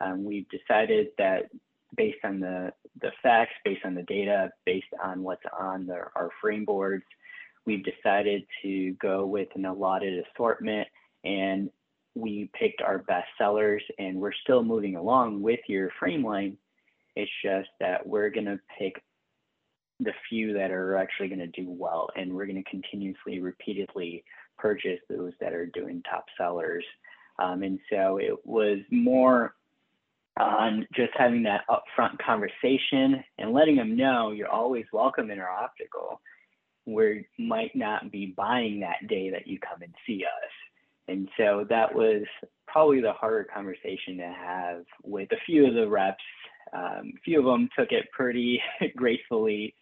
um, 0.00 0.24
we've 0.24 0.46
decided 0.48 1.08
that 1.18 1.50
based 1.94 2.24
on 2.24 2.40
the, 2.40 2.72
the 3.02 3.10
facts, 3.22 3.52
based 3.64 3.84
on 3.84 3.94
the 3.94 4.02
data, 4.04 4.50
based 4.64 4.86
on 5.02 5.22
what's 5.22 5.42
on 5.58 5.86
the, 5.86 5.98
our 6.16 6.30
frame 6.40 6.64
boards, 6.64 7.04
we've 7.66 7.84
decided 7.84 8.42
to 8.62 8.92
go 8.92 9.26
with 9.26 9.48
an 9.54 9.66
allotted 9.66 10.24
assortment 10.24 10.88
and 11.24 11.68
we 12.14 12.50
picked 12.58 12.80
our 12.80 12.98
best 12.98 13.28
sellers 13.36 13.82
and 13.98 14.18
we're 14.18 14.32
still 14.42 14.62
moving 14.62 14.96
along 14.96 15.42
with 15.42 15.60
your 15.68 15.90
frame 15.98 16.24
line. 16.24 16.56
It's 17.14 17.30
just 17.44 17.68
that 17.78 18.06
we're 18.06 18.30
going 18.30 18.46
to 18.46 18.58
pick 18.78 19.02
the 20.00 20.12
few 20.28 20.52
that 20.54 20.70
are 20.70 20.96
actually 20.96 21.28
going 21.28 21.40
to 21.40 21.46
do 21.46 21.66
well, 21.68 22.08
and 22.16 22.32
we're 22.32 22.46
going 22.46 22.62
to 22.62 22.70
continuously, 22.70 23.40
repeatedly 23.40 24.24
purchase 24.58 25.00
those 25.08 25.32
that 25.40 25.52
are 25.52 25.66
doing 25.66 26.02
top 26.08 26.24
sellers. 26.36 26.84
Um, 27.38 27.62
and 27.62 27.78
so 27.90 28.18
it 28.18 28.34
was 28.44 28.78
more 28.90 29.54
on 30.38 30.86
just 30.94 31.12
having 31.16 31.42
that 31.44 31.64
upfront 31.68 32.18
conversation 32.24 33.22
and 33.38 33.52
letting 33.52 33.76
them 33.76 33.96
know 33.96 34.30
you're 34.30 34.48
always 34.48 34.84
welcome 34.92 35.30
in 35.30 35.40
our 35.40 35.50
optical. 35.50 36.20
We 36.86 37.26
might 37.38 37.74
not 37.74 38.10
be 38.10 38.34
buying 38.36 38.80
that 38.80 39.06
day 39.08 39.30
that 39.30 39.46
you 39.46 39.58
come 39.58 39.82
and 39.82 39.94
see 40.06 40.24
us. 40.24 40.50
And 41.08 41.28
so 41.36 41.66
that 41.68 41.94
was 41.94 42.22
probably 42.68 43.00
the 43.00 43.12
harder 43.12 43.46
conversation 43.52 44.16
to 44.18 44.32
have 44.32 44.84
with 45.02 45.30
a 45.32 45.40
few 45.44 45.66
of 45.66 45.74
the 45.74 45.88
reps. 45.88 46.22
Um, 46.72 47.12
a 47.16 47.20
few 47.24 47.40
of 47.40 47.44
them 47.44 47.68
took 47.76 47.90
it 47.90 48.06
pretty 48.12 48.60
gracefully 48.96 49.74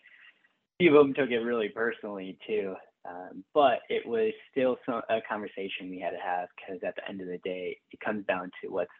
few 0.78 0.96
of 0.96 1.04
them 1.06 1.14
took 1.14 1.30
it 1.30 1.38
really 1.38 1.68
personally 1.68 2.38
too. 2.46 2.74
Um, 3.08 3.44
but 3.54 3.80
it 3.88 4.06
was 4.06 4.32
still 4.50 4.76
some, 4.84 5.02
a 5.08 5.20
conversation 5.28 5.90
we 5.90 6.00
had 6.00 6.10
to 6.10 6.18
have 6.18 6.48
because 6.56 6.80
at 6.86 6.94
the 6.96 7.08
end 7.08 7.20
of 7.20 7.28
the 7.28 7.38
day, 7.38 7.78
it 7.90 8.00
comes 8.00 8.26
down 8.26 8.50
to 8.62 8.68
what's 8.68 8.90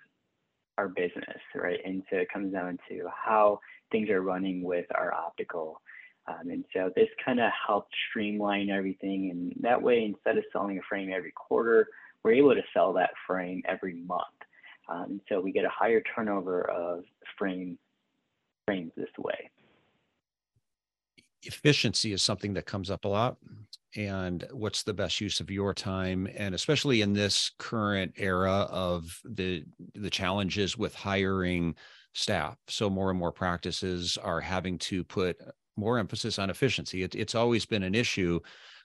our 0.79 0.89
business, 0.89 1.39
right? 1.55 1.81
And 1.85 2.03
so 2.11 2.17
it 2.17 2.33
comes 2.33 2.53
down 2.53 2.79
to 2.89 3.09
how 3.15 3.61
things 3.91 4.09
are 4.11 4.23
running 4.23 4.63
with 4.63 4.87
our 4.95 5.13
optical. 5.13 5.81
Um, 6.27 6.51
and 6.51 6.65
so 6.73 6.91
this 6.95 7.09
kind 7.25 7.41
of 7.41 7.51
helped 7.67 7.93
streamline 8.11 8.71
everything. 8.71 9.31
And 9.31 9.53
that 9.61 9.81
way, 9.81 10.05
instead 10.05 10.39
of 10.39 10.45
selling 10.53 10.79
a 10.79 10.83
frame 10.89 11.11
every 11.15 11.33
quarter, 11.33 11.89
we're 12.23 12.35
able 12.35 12.55
to 12.55 12.63
sell 12.73 12.93
that 12.95 13.11
frame 13.27 13.63
every 13.67 13.95
month. 13.95 14.23
Um, 14.89 15.21
so 15.29 15.41
we 15.41 15.53
get 15.53 15.65
a 15.65 15.71
higher 15.71 16.03
turnover 16.15 16.63
of 16.71 17.05
frame 17.37 17.79
frames 18.67 18.93
this 18.97 19.09
way 19.19 19.51
efficiency 21.43 22.13
is 22.13 22.23
something 22.23 22.55
that 22.55 22.67
comes 22.67 22.91
up 22.91 23.05
a 23.05 23.09
lot. 23.09 23.37
And 23.97 24.45
what's 24.53 24.83
the 24.83 24.95
best 24.95 25.21
use 25.21 25.41
of 25.41 25.51
your 25.51 25.73
time? 25.73 26.29
And 26.37 26.55
especially 26.55 27.01
in 27.01 27.13
this 27.13 27.53
current 27.59 28.13
era 28.17 28.67
of 28.71 29.19
the 29.25 29.65
the 29.95 30.11
challenges 30.11 30.77
with 30.77 30.95
hiring 30.95 31.75
staff. 32.15 32.57
So 32.69 32.91
more 32.91 33.11
and 33.11 33.19
more 33.19 33.33
practices 33.33 34.19
are 34.19 34.41
having 34.41 34.79
to 34.79 35.05
put 35.05 35.37
more 35.77 35.99
emphasis 35.99 36.39
on 36.39 36.51
efficiency. 36.51 37.03
It, 37.03 37.15
it's 37.15 37.35
always 37.35 37.65
been 37.65 37.83
an 37.83 37.95
issue 37.95 38.41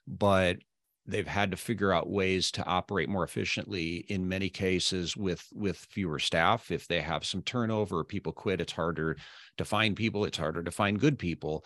but 0.06 0.58
they've 1.06 1.26
had 1.26 1.50
to 1.50 1.56
figure 1.56 1.92
out 1.92 2.08
ways 2.08 2.50
to 2.50 2.64
operate 2.64 3.08
more 3.08 3.24
efficiently 3.24 4.06
in 4.08 4.26
many 4.26 4.48
cases 4.48 5.16
with 5.16 5.46
with 5.52 5.76
fewer 5.76 6.18
staff. 6.18 6.70
If 6.70 6.88
they 6.88 7.00
have 7.00 7.24
some 7.24 7.42
turnover 7.42 8.04
people 8.04 8.32
quit 8.32 8.60
it's 8.60 8.72
harder 8.72 9.16
to 9.58 9.64
find 9.64 9.96
people 9.96 10.24
it's 10.24 10.38
harder 10.38 10.62
to 10.62 10.70
find 10.70 11.00
good 11.00 11.18
people 11.18 11.64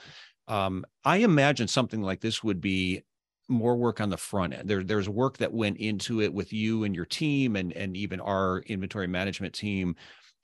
um, 0.49 0.85
I 1.05 1.19
imagine 1.19 1.69
something 1.69 2.03
like 2.03 2.21
this 2.21 2.43
would 2.43 2.61
be 2.61 3.03
more 3.49 3.77
work 3.77 4.01
on 4.01 4.11
the 4.11 4.17
front 4.17 4.55
end. 4.55 4.69
There, 4.69 4.85
there's 4.85 5.09
work 5.09 5.39
that 5.39 5.53
went 5.53 5.79
into 5.79 6.21
it 6.21 6.33
with 6.35 6.53
you 6.53 6.85
and 6.85 6.95
your 6.95 7.07
team, 7.07 7.57
and 7.57 7.73
and 7.73 7.97
even 7.97 8.21
our 8.21 8.61
inventory 8.67 9.07
management 9.07 9.55
team. 9.55 9.97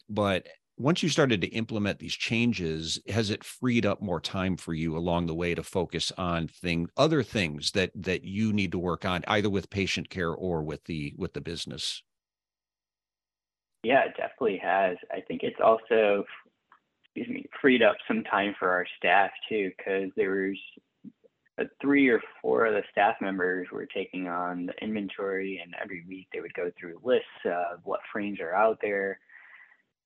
But 0.08 0.46
once 0.76 1.02
you 1.02 1.08
started 1.08 1.40
to 1.40 1.48
implement 1.48 1.98
these 2.00 2.14
changes, 2.14 3.00
has 3.08 3.30
it 3.30 3.44
freed 3.44 3.86
up 3.86 4.02
more 4.02 4.20
time 4.20 4.56
for 4.56 4.74
you 4.74 4.96
along 4.96 5.26
the 5.26 5.34
way 5.34 5.54
to 5.54 5.62
focus 5.62 6.12
on 6.18 6.48
thing 6.48 6.88
other 6.96 7.22
things 7.22 7.72
that 7.72 7.90
that 7.94 8.24
you 8.24 8.52
need 8.52 8.72
to 8.72 8.78
work 8.78 9.04
on, 9.04 9.24
either 9.28 9.50
with 9.50 9.70
patient 9.70 10.10
care 10.10 10.32
or 10.34 10.62
with 10.62 10.84
the 10.84 11.14
with 11.16 11.32
the 11.34 11.40
business? 11.40 12.02
Yeah, 13.84 14.04
it 14.06 14.16
definitely 14.16 14.58
has. 14.62 14.96
I 15.12 15.20
think 15.20 15.42
it's 15.42 15.60
also 15.62 16.24
excuse 17.14 17.34
me, 17.34 17.46
freed 17.60 17.82
up 17.82 17.96
some 18.08 18.24
time 18.24 18.54
for 18.58 18.70
our 18.70 18.86
staff 18.96 19.30
too, 19.48 19.70
because 19.76 20.10
there 20.16 20.48
was 20.48 20.58
a 21.58 21.64
three 21.80 22.08
or 22.08 22.20
four 22.42 22.66
of 22.66 22.74
the 22.74 22.82
staff 22.90 23.14
members 23.20 23.68
were 23.70 23.86
taking 23.86 24.26
on 24.26 24.66
the 24.66 24.74
inventory, 24.82 25.60
and 25.62 25.74
every 25.80 26.04
week 26.08 26.26
they 26.32 26.40
would 26.40 26.54
go 26.54 26.70
through 26.78 27.00
lists 27.04 27.26
of 27.44 27.78
what 27.84 28.00
frames 28.12 28.40
are 28.40 28.54
out 28.54 28.78
there, 28.82 29.20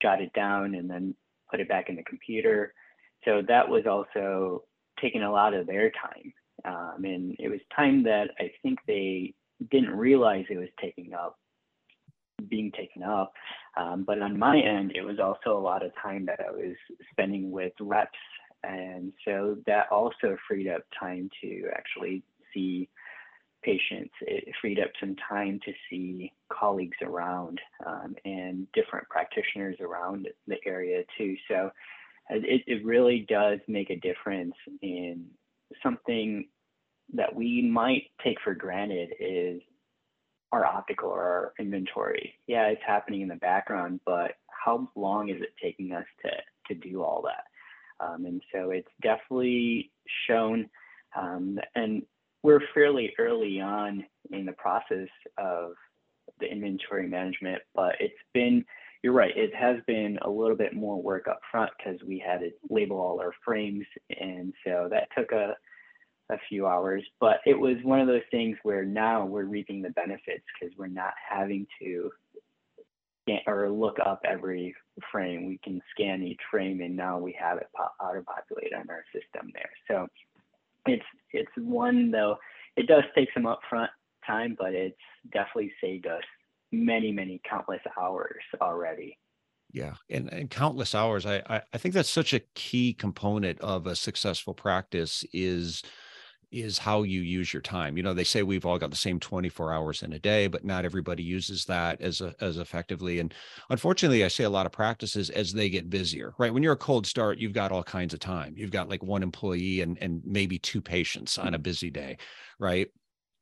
jot 0.01 0.21
it 0.21 0.31
down, 0.33 0.75
and 0.75 0.87
then 0.87 1.15
put 1.49 1.59
it 1.59 1.67
back 1.67 1.89
in 1.89 1.95
the 1.95 2.03
computer. 2.03 2.73
So 3.25 3.41
that 3.47 3.67
was 3.67 3.87
also 3.87 4.63
taking 5.01 5.23
a 5.23 5.31
lot 5.31 5.55
of 5.55 5.65
their 5.65 5.91
time. 5.91 6.33
Um, 6.65 7.03
and 7.05 7.35
it 7.39 7.49
was 7.49 7.59
time 7.75 8.03
that 8.03 8.29
I 8.39 8.51
think 8.61 8.79
they 8.85 9.33
didn't 9.71 9.95
realize 9.95 10.45
it 10.49 10.57
was 10.57 10.69
taking 10.79 11.13
up 11.13 11.38
being 12.47 12.71
taken 12.71 13.03
up. 13.03 13.33
Um, 13.77 14.03
but 14.05 14.21
on 14.21 14.37
my 14.37 14.59
end, 14.59 14.93
it 14.95 15.01
was 15.01 15.19
also 15.19 15.57
a 15.57 15.61
lot 15.61 15.85
of 15.85 15.91
time 16.01 16.25
that 16.27 16.39
I 16.39 16.51
was 16.51 16.75
spending 17.11 17.51
with 17.51 17.73
reps. 17.79 18.17
And 18.63 19.13
so 19.25 19.57
that 19.67 19.87
also 19.91 20.37
freed 20.47 20.67
up 20.67 20.81
time 20.99 21.29
to 21.41 21.69
actually 21.73 22.23
see 22.53 22.89
patients. 23.63 24.13
It 24.21 24.53
freed 24.61 24.79
up 24.79 24.91
some 24.99 25.15
time 25.27 25.59
to 25.65 25.71
see 25.89 26.31
colleagues 26.51 26.97
around 27.01 27.59
um, 27.85 28.15
and 28.25 28.67
different 28.73 29.07
practitioners 29.09 29.75
around 29.79 30.27
the 30.47 30.57
area 30.65 31.03
too. 31.17 31.35
So 31.49 31.71
it, 32.29 32.63
it 32.67 32.85
really 32.85 33.25
does 33.27 33.59
make 33.67 33.89
a 33.89 33.99
difference 33.99 34.55
in 34.81 35.25
something 35.81 36.47
that 37.13 37.33
we 37.33 37.61
might 37.61 38.03
take 38.23 38.37
for 38.43 38.53
granted 38.53 39.09
is 39.19 39.61
our 40.51 40.65
optical 40.65 41.09
or 41.09 41.21
our 41.21 41.53
inventory. 41.59 42.35
Yeah, 42.47 42.67
it's 42.67 42.81
happening 42.85 43.21
in 43.21 43.27
the 43.27 43.35
background, 43.35 43.99
but 44.05 44.35
how 44.47 44.89
long 44.95 45.29
is 45.29 45.41
it 45.41 45.53
taking 45.61 45.93
us 45.93 46.05
to 46.23 46.31
to 46.67 46.75
do 46.75 47.03
all 47.03 47.23
that? 47.23 47.45
Um, 48.05 48.25
and 48.25 48.41
so 48.53 48.71
it's 48.71 48.91
definitely 49.01 49.91
shown, 50.27 50.69
um, 51.15 51.59
and 51.75 52.03
we're 52.43 52.61
fairly 52.73 53.13
early 53.19 53.59
on 53.59 54.05
in 54.31 54.45
the 54.45 54.53
process 54.53 55.09
of 55.37 55.73
the 56.39 56.49
inventory 56.49 57.07
management, 57.07 57.61
but 57.75 57.95
it's 57.99 58.13
been 58.33 58.65
you're 59.01 59.13
right. 59.13 59.35
It 59.35 59.55
has 59.55 59.77
been 59.87 60.19
a 60.23 60.29
little 60.29 60.57
bit 60.57 60.73
more 60.73 61.01
work 61.01 61.27
up 61.29 61.39
front 61.49 61.71
because 61.77 62.01
we 62.05 62.19
had 62.19 62.41
to 62.41 62.51
label 62.69 62.97
all 62.97 63.21
our 63.21 63.33
frames, 63.45 63.85
and 64.19 64.53
so 64.65 64.87
that 64.91 65.07
took 65.17 65.31
a 65.31 65.55
a 66.29 66.37
few 66.47 66.67
hours, 66.67 67.03
but 67.19 67.37
it 67.45 67.57
was 67.57 67.77
one 67.83 67.99
of 67.99 68.07
those 68.07 68.21
things 68.29 68.57
where 68.63 68.85
now 68.85 69.25
we're 69.25 69.45
reaping 69.45 69.81
the 69.81 69.89
benefits 69.91 70.43
because 70.59 70.75
we're 70.77 70.87
not 70.87 71.13
having 71.27 71.65
to 71.81 72.11
scan 73.23 73.39
or 73.47 73.69
look 73.69 73.97
up 74.05 74.21
every 74.25 74.75
frame. 75.11 75.47
We 75.47 75.59
can 75.63 75.81
scan 75.91 76.23
each 76.23 76.39
frame 76.51 76.81
and 76.81 76.95
now 76.95 77.17
we 77.17 77.35
have 77.39 77.57
it 77.57 77.67
auto 77.77 78.23
populate 78.23 78.73
on 78.73 78.89
our 78.89 79.03
system 79.13 79.51
there. 79.53 79.71
So 79.87 80.07
it's 80.85 81.05
it's 81.31 81.51
one 81.57 82.11
though 82.11 82.37
it 82.75 82.87
does 82.87 83.03
take 83.15 83.29
some 83.33 83.43
upfront 83.43 83.89
time, 84.25 84.55
but 84.59 84.73
it's 84.73 84.97
definitely 85.33 85.71
saved 85.81 86.07
us 86.07 86.23
many 86.71 87.11
many 87.11 87.41
countless 87.49 87.81
hours 87.99 88.43
already. 88.61 89.17
Yeah, 89.71 89.95
and, 90.09 90.33
and 90.33 90.49
countless 90.49 90.95
hours. 90.95 91.25
I, 91.25 91.43
I 91.47 91.61
I 91.73 91.77
think 91.77 91.93
that's 91.93 92.09
such 92.09 92.33
a 92.33 92.39
key 92.55 92.93
component 92.93 93.59
of 93.61 93.85
a 93.85 93.95
successful 93.95 94.53
practice 94.53 95.23
is 95.31 95.83
is 96.51 96.77
how 96.79 97.03
you 97.03 97.21
use 97.21 97.53
your 97.53 97.61
time. 97.61 97.95
You 97.95 98.03
know, 98.03 98.13
they 98.13 98.23
say 98.23 98.41
we've 98.41 98.65
all 98.65 98.79
got 98.79 98.89
the 98.89 98.97
same 98.97 99.19
24 99.19 99.71
hours 99.73 100.01
in 100.01 100.13
a 100.13 100.19
day, 100.19 100.47
but 100.47 100.65
not 100.65 100.83
everybody 100.83 101.21
uses 101.21 101.65
that 101.65 102.01
as 102.01 102.21
a, 102.21 102.33
as 102.41 102.57
effectively. 102.57 103.19
And 103.19 103.33
unfortunately, 103.69 104.25
I 104.25 104.29
say 104.29 104.45
a 104.45 104.49
lot 104.49 104.65
of 104.65 104.71
practices 104.71 105.29
as 105.29 105.53
they 105.53 105.69
get 105.69 105.89
busier, 105.89 106.33
right? 106.39 106.53
When 106.53 106.63
you're 106.63 106.73
a 106.73 106.77
cold 106.77 107.05
start, 107.05 107.37
you've 107.37 107.53
got 107.53 107.71
all 107.71 107.83
kinds 107.83 108.13
of 108.13 108.19
time. 108.19 108.55
You've 108.57 108.71
got 108.71 108.89
like 108.89 109.03
one 109.03 109.23
employee 109.23 109.81
and 109.81 109.97
and 110.01 110.21
maybe 110.25 110.57
two 110.57 110.81
patients 110.81 111.37
on 111.37 111.47
a 111.47 111.51
mm-hmm. 111.51 111.63
busy 111.63 111.89
day, 111.89 112.17
right? 112.59 112.87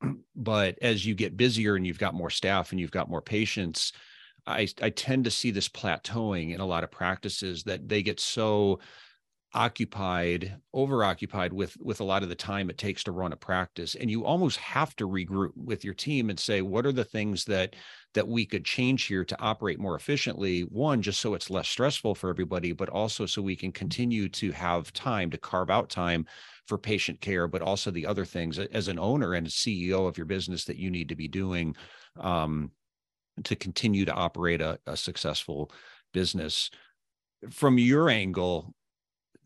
But 0.36 0.78
as 0.80 1.04
you 1.04 1.16
get 1.16 1.36
busier 1.36 1.74
and 1.74 1.84
you've 1.84 1.98
got 1.98 2.14
more 2.14 2.30
staff 2.30 2.70
and 2.70 2.78
you've 2.78 2.92
got 2.92 3.10
more 3.10 3.20
patients, 3.20 3.92
I 4.46 4.68
I 4.80 4.90
tend 4.90 5.24
to 5.24 5.30
see 5.30 5.50
this 5.50 5.68
plateauing 5.68 6.54
in 6.54 6.60
a 6.60 6.66
lot 6.66 6.84
of 6.84 6.90
practices 6.90 7.64
that 7.64 7.88
they 7.88 8.02
get 8.02 8.20
so 8.20 8.78
occupied 9.54 10.60
over 10.74 11.02
occupied 11.02 11.54
with 11.54 11.74
with 11.78 12.00
a 12.00 12.04
lot 12.04 12.22
of 12.22 12.28
the 12.28 12.34
time 12.34 12.68
it 12.68 12.76
takes 12.76 13.02
to 13.02 13.12
run 13.12 13.32
a 13.32 13.36
practice 13.36 13.94
and 13.94 14.10
you 14.10 14.24
almost 14.24 14.58
have 14.58 14.94
to 14.94 15.08
regroup 15.08 15.52
with 15.56 15.84
your 15.84 15.94
team 15.94 16.28
and 16.28 16.38
say 16.38 16.60
what 16.60 16.84
are 16.84 16.92
the 16.92 17.04
things 17.04 17.46
that 17.46 17.74
that 18.12 18.28
we 18.28 18.44
could 18.44 18.64
change 18.64 19.04
here 19.04 19.24
to 19.24 19.40
operate 19.40 19.78
more 19.78 19.96
efficiently? 19.96 20.62
One 20.62 21.00
just 21.00 21.20
so 21.20 21.32
it's 21.32 21.48
less 21.48 21.68
stressful 21.68 22.14
for 22.14 22.28
everybody 22.28 22.72
but 22.72 22.90
also 22.90 23.24
so 23.24 23.40
we 23.40 23.56
can 23.56 23.72
continue 23.72 24.28
to 24.30 24.52
have 24.52 24.92
time 24.92 25.30
to 25.30 25.38
carve 25.38 25.70
out 25.70 25.88
time 25.88 26.26
for 26.66 26.76
patient 26.76 27.20
care 27.22 27.48
but 27.48 27.62
also 27.62 27.90
the 27.90 28.06
other 28.06 28.26
things 28.26 28.58
as 28.58 28.88
an 28.88 28.98
owner 28.98 29.32
and 29.32 29.46
ceo 29.46 30.06
of 30.06 30.18
your 30.18 30.26
business 30.26 30.66
that 30.66 30.76
you 30.76 30.90
need 30.90 31.08
to 31.08 31.16
be 31.16 31.28
doing 31.28 31.74
um, 32.20 32.70
to 33.44 33.56
continue 33.56 34.04
to 34.04 34.12
operate 34.12 34.60
a, 34.60 34.78
a 34.86 34.96
successful 34.96 35.70
business. 36.12 36.70
From 37.50 37.78
your 37.78 38.10
angle 38.10 38.74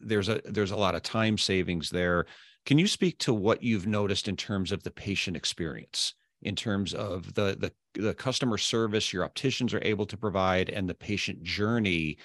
there's 0.03 0.29
a 0.29 0.41
there's 0.45 0.71
a 0.71 0.77
lot 0.77 0.95
of 0.95 1.03
time 1.03 1.39
savings 1.39 1.91
there. 1.91 2.27
Can 2.65 2.79
you 2.79 2.87
speak 2.87 3.19
to 3.19 3.35
what 3.35 3.63
you've 3.63 3.87
noticed 3.87 4.29
in 4.29 4.37
terms 4.37 4.73
of 4.73 4.83
the 4.83 4.91
patient 4.91 5.37
experience, 5.37 6.15
in 6.43 6.57
terms 6.57 6.95
of 6.95 7.35
the 7.35 7.57
the, 7.95 8.01
the 8.01 8.15
customer 8.15 8.59
service 8.59 9.13
your 9.13 9.25
opticians 9.25 9.75
are 9.75 9.83
able 9.85 10.07
to 10.07 10.17
provide 10.17 10.69
and 10.69 10.89
the 10.89 10.95
patient 10.95 11.43
journey, 11.43 12.19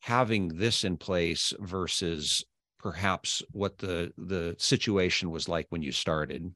having 0.00 0.48
this 0.48 0.84
in 0.84 0.96
place 0.96 1.52
versus 1.60 2.44
perhaps 2.78 3.42
what 3.52 3.78
the 3.78 4.12
the 4.16 4.54
situation 4.58 5.30
was 5.30 5.48
like 5.48 5.66
when 5.70 5.82
you 5.82 5.92
started? 5.92 6.54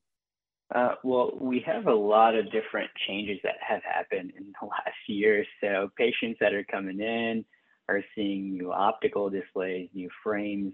Uh, 0.75 0.95
well, 1.03 1.33
we 1.41 1.61
have 1.67 1.87
a 1.87 1.95
lot 1.95 2.37
of 2.37 2.45
different 2.53 2.91
changes 3.09 3.39
that 3.43 3.57
have 3.61 3.83
happened 3.83 4.33
in 4.39 4.53
the 4.61 4.67
last 4.67 4.99
year. 5.09 5.45
So 5.61 5.91
patients 5.97 6.39
that 6.41 6.55
are 6.55 6.65
coming 6.65 7.01
in, 7.01 7.45
are 7.91 8.05
seeing 8.15 8.57
new 8.57 8.73
optical 8.73 9.29
displays, 9.29 9.89
new 9.93 10.09
frames. 10.23 10.73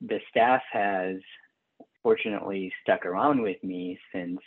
The 0.00 0.20
staff 0.30 0.62
has 0.72 1.16
fortunately 2.02 2.72
stuck 2.82 3.04
around 3.04 3.42
with 3.42 3.62
me 3.64 3.98
since 4.14 4.38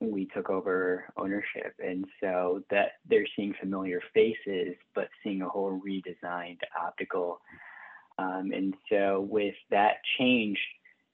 we 0.00 0.26
took 0.26 0.50
over 0.50 1.06
ownership. 1.16 1.74
And 1.78 2.04
so 2.20 2.62
that 2.70 2.92
they're 3.08 3.26
seeing 3.34 3.54
familiar 3.58 4.00
faces, 4.12 4.74
but 4.94 5.08
seeing 5.22 5.42
a 5.42 5.48
whole 5.48 5.80
redesigned 5.80 6.60
optical. 6.78 7.40
Um, 8.18 8.50
and 8.54 8.74
so 8.90 9.26
with 9.28 9.54
that 9.70 9.96
change, 10.18 10.58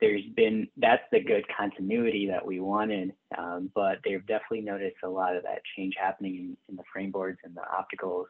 there's 0.00 0.24
been 0.36 0.66
that's 0.76 1.04
the 1.12 1.20
good 1.20 1.44
continuity 1.56 2.26
that 2.26 2.44
we 2.44 2.60
wanted, 2.60 3.12
um, 3.38 3.70
but 3.74 3.98
they've 4.04 4.26
definitely 4.26 4.62
noticed 4.62 4.96
a 5.04 5.08
lot 5.08 5.36
of 5.36 5.44
that 5.44 5.62
change 5.76 5.94
happening 5.98 6.34
in, 6.34 6.56
in 6.68 6.76
the 6.76 6.82
frame 6.92 7.12
boards 7.12 7.38
and 7.44 7.54
the 7.54 7.62
optical 7.62 8.26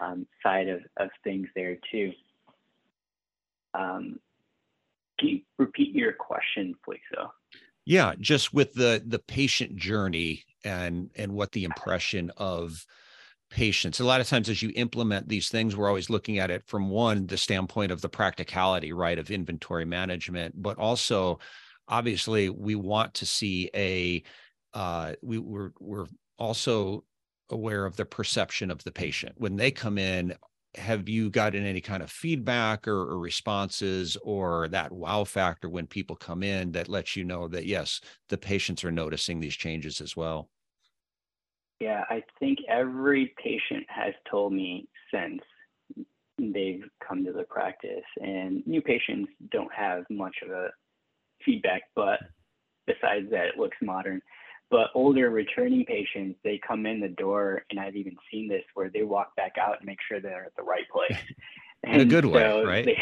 um, 0.00 0.26
side 0.42 0.68
of, 0.68 0.80
of 0.96 1.10
things 1.24 1.48
there 1.54 1.78
too. 1.90 2.12
Um, 3.74 4.18
can 5.18 5.28
you 5.28 5.40
repeat 5.58 5.94
your 5.94 6.12
question, 6.12 6.74
please, 6.84 7.00
though? 7.14 7.30
Yeah, 7.84 8.14
just 8.18 8.52
with 8.52 8.74
the 8.74 9.02
the 9.06 9.20
patient 9.20 9.76
journey 9.76 10.44
and 10.64 11.10
and 11.16 11.32
what 11.32 11.52
the 11.52 11.64
impression 11.64 12.32
of 12.36 12.84
patients. 13.50 14.00
A 14.00 14.04
lot 14.04 14.20
of 14.20 14.28
times, 14.28 14.48
as 14.48 14.62
you 14.62 14.72
implement 14.74 15.28
these 15.28 15.48
things, 15.48 15.76
we're 15.76 15.88
always 15.88 16.10
looking 16.10 16.38
at 16.38 16.50
it 16.50 16.64
from 16.66 16.90
one 16.90 17.26
the 17.26 17.36
standpoint 17.36 17.92
of 17.92 18.00
the 18.00 18.08
practicality, 18.08 18.92
right, 18.92 19.18
of 19.18 19.30
inventory 19.30 19.84
management, 19.84 20.60
but 20.60 20.78
also, 20.78 21.38
obviously, 21.88 22.50
we 22.50 22.74
want 22.74 23.14
to 23.14 23.26
see 23.26 23.70
a 23.74 24.22
uh, 24.74 25.12
we 25.22 25.38
we're 25.38 25.70
we're 25.78 26.06
also 26.38 27.04
aware 27.50 27.86
of 27.86 27.96
the 27.96 28.04
perception 28.04 28.70
of 28.70 28.82
the 28.84 28.92
patient. 28.92 29.34
When 29.36 29.56
they 29.56 29.70
come 29.70 29.98
in 29.98 30.34
have 30.76 31.08
you 31.08 31.30
gotten 31.30 31.64
any 31.64 31.80
kind 31.80 32.02
of 32.02 32.10
feedback 32.10 32.86
or, 32.86 33.00
or, 33.00 33.18
responses 33.18 34.16
or 34.22 34.68
that 34.68 34.92
wow 34.92 35.24
factor 35.24 35.68
when 35.68 35.86
people 35.86 36.16
come 36.16 36.42
in 36.42 36.72
that 36.72 36.88
lets 36.88 37.16
you 37.16 37.24
know 37.24 37.48
that 37.48 37.66
yes 37.66 38.00
the 38.28 38.38
patients 38.38 38.84
are 38.84 38.92
noticing 38.92 39.40
these 39.40 39.56
changes 39.56 40.00
as 40.00 40.16
well? 40.16 40.50
Yeah 41.80 42.04
i 42.08 42.22
think 42.38 42.58
every 42.68 43.34
patient 43.42 43.86
has 43.88 44.14
told 44.30 44.52
me 44.52 44.88
since 45.12 45.40
they've 46.38 46.84
come 47.06 47.24
to 47.24 47.32
the 47.32 47.44
practice 47.44 48.04
and 48.20 48.62
new 48.66 48.82
patients 48.82 49.30
don't 49.50 49.72
have 49.72 50.04
much 50.10 50.36
of 50.44 50.50
a 50.50 50.68
feedback 51.44 51.82
but 51.94 52.20
besides 52.86 53.30
that 53.30 53.46
it 53.46 53.58
looks 53.58 53.76
modern 53.82 54.20
but 54.70 54.88
older 54.94 55.30
returning 55.30 55.84
patients, 55.84 56.38
they 56.42 56.60
come 56.66 56.86
in 56.86 57.00
the 57.00 57.08
door, 57.08 57.64
and 57.70 57.78
I've 57.78 57.96
even 57.96 58.16
seen 58.30 58.48
this 58.48 58.64
where 58.74 58.90
they 58.90 59.02
walk 59.02 59.36
back 59.36 59.54
out 59.60 59.78
and 59.78 59.86
make 59.86 59.98
sure 60.08 60.20
they're 60.20 60.46
at 60.46 60.56
the 60.56 60.62
right 60.62 60.88
place. 60.90 61.18
in 61.84 62.00
a 62.00 62.04
good 62.04 62.24
so 62.24 62.30
way, 62.30 62.64
right? 62.64 62.84
They, 62.84 62.98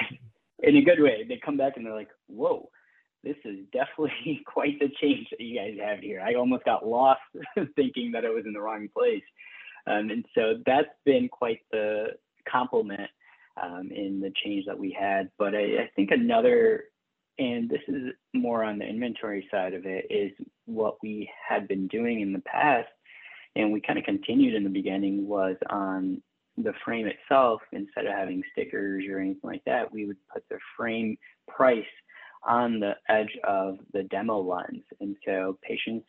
in 0.68 0.76
a 0.76 0.82
good 0.82 1.00
way. 1.00 1.24
They 1.28 1.40
come 1.44 1.56
back 1.56 1.74
and 1.76 1.86
they're 1.86 1.94
like, 1.94 2.10
whoa, 2.26 2.70
this 3.22 3.36
is 3.44 3.58
definitely 3.72 4.42
quite 4.46 4.78
the 4.78 4.90
change 5.00 5.28
that 5.30 5.40
you 5.40 5.58
guys 5.58 5.76
have 5.82 6.00
here. 6.00 6.20
I 6.20 6.34
almost 6.34 6.64
got 6.64 6.86
lost 6.86 7.20
thinking 7.76 8.12
that 8.12 8.24
I 8.24 8.30
was 8.30 8.44
in 8.46 8.52
the 8.52 8.60
wrong 8.60 8.88
place. 8.96 9.22
Um, 9.86 10.10
and 10.10 10.24
so 10.34 10.54
that's 10.64 10.88
been 11.04 11.28
quite 11.28 11.60
the 11.70 12.08
compliment 12.50 13.10
um, 13.62 13.90
in 13.94 14.20
the 14.20 14.32
change 14.44 14.64
that 14.66 14.78
we 14.78 14.96
had. 14.98 15.30
But 15.38 15.54
I, 15.54 15.82
I 15.82 15.90
think 15.94 16.10
another 16.10 16.84
and 17.38 17.68
this 17.68 17.82
is 17.88 18.12
more 18.32 18.62
on 18.64 18.78
the 18.78 18.86
inventory 18.86 19.48
side 19.50 19.74
of 19.74 19.86
it, 19.86 20.06
is 20.10 20.32
what 20.66 20.96
we 21.02 21.30
had 21.48 21.68
been 21.68 21.88
doing 21.88 22.20
in 22.20 22.32
the 22.32 22.40
past, 22.40 22.88
and 23.56 23.72
we 23.72 23.80
kind 23.80 23.98
of 23.98 24.04
continued 24.04 24.54
in 24.54 24.64
the 24.64 24.70
beginning, 24.70 25.26
was 25.26 25.56
on 25.70 26.22
the 26.56 26.72
frame 26.84 27.06
itself, 27.06 27.60
instead 27.72 28.06
of 28.06 28.12
having 28.12 28.42
stickers 28.52 29.04
or 29.10 29.18
anything 29.18 29.40
like 29.42 29.64
that, 29.66 29.92
we 29.92 30.06
would 30.06 30.16
put 30.32 30.44
the 30.48 30.58
frame 30.76 31.16
price 31.48 31.84
on 32.46 32.78
the 32.78 32.94
edge 33.08 33.36
of 33.42 33.78
the 33.92 34.04
demo 34.04 34.40
lens. 34.40 34.84
And 35.00 35.16
so 35.26 35.58
patients 35.62 36.06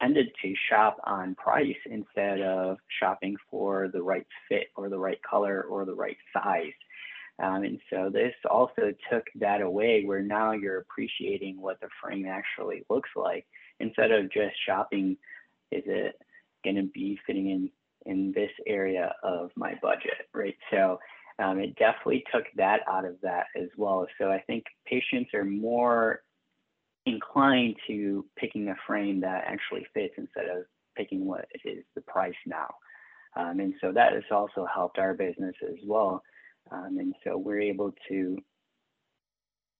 tended 0.00 0.26
to 0.42 0.54
shop 0.68 0.98
on 1.04 1.34
price 1.36 1.76
instead 1.86 2.42
of 2.42 2.76
shopping 3.00 3.36
for 3.50 3.88
the 3.88 4.02
right 4.02 4.26
fit 4.48 4.66
or 4.76 4.88
the 4.90 4.98
right 4.98 5.20
color 5.22 5.62
or 5.62 5.84
the 5.86 5.94
right 5.94 6.18
size. 6.32 6.72
Um, 7.42 7.64
and 7.64 7.78
so 7.90 8.10
this 8.10 8.32
also 8.50 8.92
took 9.10 9.24
that 9.36 9.60
away 9.60 10.04
where 10.04 10.22
now 10.22 10.52
you're 10.52 10.78
appreciating 10.78 11.60
what 11.60 11.80
the 11.80 11.88
frame 12.02 12.26
actually 12.26 12.84
looks 12.88 13.10
like 13.14 13.46
instead 13.78 14.10
of 14.10 14.32
just 14.32 14.54
shopping, 14.66 15.16
is 15.70 15.82
it 15.86 16.14
going 16.64 16.76
to 16.76 16.90
be 16.92 17.18
fitting 17.26 17.50
in 17.50 17.70
in 18.06 18.32
this 18.32 18.50
area 18.66 19.12
of 19.24 19.50
my 19.56 19.74
budget, 19.82 20.28
right? 20.32 20.54
So 20.70 20.98
um, 21.38 21.58
it 21.58 21.74
definitely 21.76 22.24
took 22.32 22.44
that 22.56 22.80
out 22.88 23.04
of 23.04 23.16
that 23.22 23.46
as 23.60 23.68
well. 23.76 24.06
So 24.18 24.30
I 24.30 24.40
think 24.46 24.64
patients 24.86 25.30
are 25.34 25.44
more 25.44 26.22
inclined 27.04 27.76
to 27.88 28.24
picking 28.36 28.68
a 28.68 28.76
frame 28.86 29.20
that 29.20 29.44
actually 29.46 29.86
fits 29.92 30.14
instead 30.16 30.46
of 30.46 30.64
picking 30.96 31.26
what 31.26 31.46
is 31.64 31.84
the 31.94 32.00
price 32.02 32.34
now. 32.46 32.74
Um, 33.36 33.60
and 33.60 33.74
so 33.80 33.92
that 33.92 34.12
has 34.12 34.24
also 34.30 34.66
helped 34.72 34.98
our 34.98 35.12
business 35.12 35.54
as 35.68 35.76
well. 35.84 36.22
Um, 36.70 36.98
and 36.98 37.14
so 37.24 37.36
we're 37.36 37.60
able 37.60 37.92
to 38.08 38.38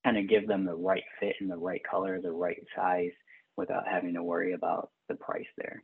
kind 0.04 0.18
of 0.18 0.28
give 0.28 0.46
them 0.46 0.64
the 0.64 0.74
right 0.74 1.02
fit 1.18 1.36
and 1.40 1.50
the 1.50 1.56
right 1.56 1.82
color, 1.88 2.20
the 2.20 2.30
right 2.30 2.62
size 2.76 3.10
without 3.56 3.88
having 3.88 4.14
to 4.14 4.22
worry 4.22 4.52
about 4.52 4.90
the 5.08 5.16
price 5.16 5.46
there. 5.56 5.82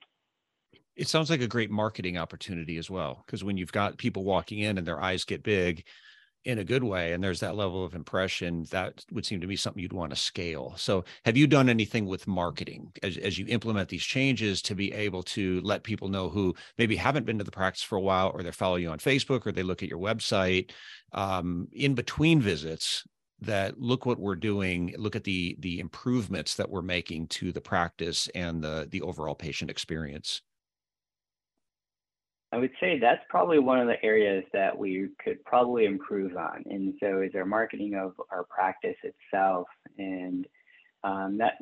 It 0.95 1.09
sounds 1.09 1.31
like 1.31 1.41
a 1.41 1.49
great 1.49 1.71
marketing 1.71 2.19
opportunity 2.19 2.77
as 2.77 2.91
well, 2.91 3.23
because 3.27 3.43
when 3.43 3.57
you've 3.57 3.73
got 3.73 3.99
people 3.99 4.25
walking 4.25 4.59
in 4.59 4.79
and 4.79 4.87
their 4.87 5.01
eyes 5.01 5.25
get 5.25 5.43
big, 5.43 5.85
in 6.45 6.59
a 6.59 6.65
good 6.65 6.83
way 6.83 7.13
and 7.13 7.23
there's 7.23 7.41
that 7.41 7.57
level 7.57 7.85
of 7.85 7.95
impression 7.95 8.65
that 8.71 9.05
would 9.13 9.25
seem 9.25 9.41
to 9.41 9.47
be 9.47 9.57
something 9.57 9.83
you'd 9.83 9.93
want 9.93 10.11
to 10.11 10.17
scale. 10.17 10.75
So 10.77 11.05
have 11.25 11.37
you 11.37 11.47
done 11.47 11.69
anything 11.69 12.07
with 12.07 12.27
marketing 12.27 12.93
as, 13.03 13.17
as 13.17 13.39
you 13.39 13.47
implement 13.49 13.89
these 13.89 14.03
changes 14.03 14.61
to 14.63 14.75
be 14.75 14.93
able 14.93 15.23
to 15.25 15.61
let 15.63 15.85
people 15.85 16.09
know 16.09 16.29
who 16.29 16.55
maybe 16.79 16.97
haven't 16.97 17.27
been 17.27 17.39
to 17.39 17.45
the 17.45 17.51
practice 17.51 17.83
for 17.83 17.97
a 17.97 18.01
while 18.01 18.31
or 18.35 18.43
they 18.43 18.51
follow 18.51 18.77
you 18.77 18.91
on 18.91 18.99
facebook 18.99 19.47
or 19.47 19.53
they 19.53 19.63
look 19.63 19.83
at 19.83 19.89
your 19.89 19.99
website 19.99 20.71
um, 21.13 21.69
in 21.73 21.95
between 21.95 22.41
visits 22.41 23.05
that 23.41 23.81
look 23.81 24.07
what 24.07 24.19
we're 24.19 24.37
doing 24.37 24.95
look 24.99 25.17
at 25.17 25.25
the 25.25 25.57
the 25.61 25.81
improvements 25.81 26.55
that 26.55 26.71
we're 26.71 26.83
making 26.83 27.27
to 27.27 27.53
the 27.53 27.61
practice 27.61 28.29
and 28.35 28.63
the 28.63 28.87
the 28.91 29.03
overall 29.03 29.35
patient 29.35 29.71
experience 29.71 30.43
I 32.53 32.59
would 32.59 32.71
say 32.81 32.99
that's 32.99 33.23
probably 33.31 33.59
one 33.59 33.81
of 33.81 33.87
the 33.87 34.03
areas 34.05 34.45
that 34.53 34.77
we 34.77 35.09
could 35.25 35.43
probably 35.45 35.87
improve 35.87 36.37
on. 36.37 36.63
And 36.67 36.95
so 37.01 37.23
is 37.23 37.35
our 37.35 37.47
marketing 37.47 37.95
of 37.95 38.13
our 38.31 38.45
practice 38.45 38.97
itself. 39.03 39.67
And 39.99 40.47
um, 41.03 41.39
that 41.39 41.55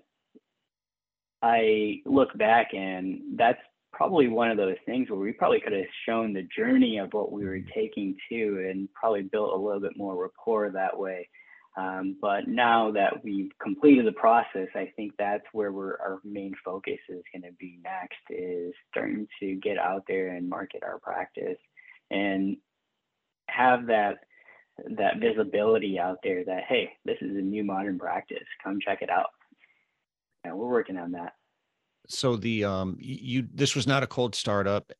I 1.42 2.00
look 2.04 2.36
back 2.36 2.74
and 2.74 3.20
that's 3.36 3.60
probably 3.92 4.28
one 4.28 4.50
of 4.50 4.56
those 4.56 4.76
things 4.84 5.08
where 5.10 5.18
we 5.20 5.32
probably 5.32 5.60
could 5.60 5.72
have 5.72 5.84
shown 6.06 6.32
the 6.32 6.46
journey 6.56 6.98
of 6.98 7.12
what 7.12 7.32
we 7.32 7.44
were 7.44 7.58
mm-hmm. 7.58 7.68
taking 7.74 8.16
to 8.28 8.68
and 8.68 8.88
probably 8.92 9.22
built 9.22 9.52
a 9.52 9.56
little 9.56 9.80
bit 9.80 9.96
more 9.96 10.20
rapport 10.20 10.70
that 10.70 10.96
way. 10.96 11.28
Um, 11.76 12.16
but 12.20 12.48
now 12.48 12.90
that 12.92 13.22
we've 13.22 13.50
completed 13.62 14.06
the 14.06 14.12
process, 14.12 14.68
I 14.74 14.92
think 14.96 15.12
that's 15.18 15.44
where 15.52 15.70
our 15.70 16.20
main 16.24 16.54
focus 16.64 16.98
is 17.08 17.22
going 17.32 17.42
to 17.42 17.56
be 17.58 17.78
next 17.82 18.18
is 18.28 18.74
starting 18.90 19.28
to 19.40 19.54
get 19.56 19.78
out 19.78 20.02
there 20.08 20.28
and 20.28 20.48
market 20.48 20.82
our 20.82 20.98
practice 20.98 21.58
and 22.10 22.56
have 23.48 23.86
that 23.86 24.18
that 24.96 25.18
visibility 25.18 25.98
out 25.98 26.18
there 26.24 26.44
that 26.44 26.64
hey, 26.68 26.90
this 27.04 27.18
is 27.20 27.36
a 27.36 27.40
new 27.40 27.62
modern 27.62 27.98
practice. 27.98 28.38
Come 28.64 28.78
check 28.80 29.02
it 29.02 29.10
out. 29.10 29.30
And 30.42 30.56
we're 30.56 30.70
working 30.70 30.96
on 30.96 31.12
that 31.12 31.34
so 32.10 32.36
the 32.36 32.64
um 32.64 32.96
you 32.98 33.46
this 33.54 33.74
was 33.76 33.86
not 33.86 34.02
a 34.02 34.06
cold 34.06 34.34
startup 34.34 34.92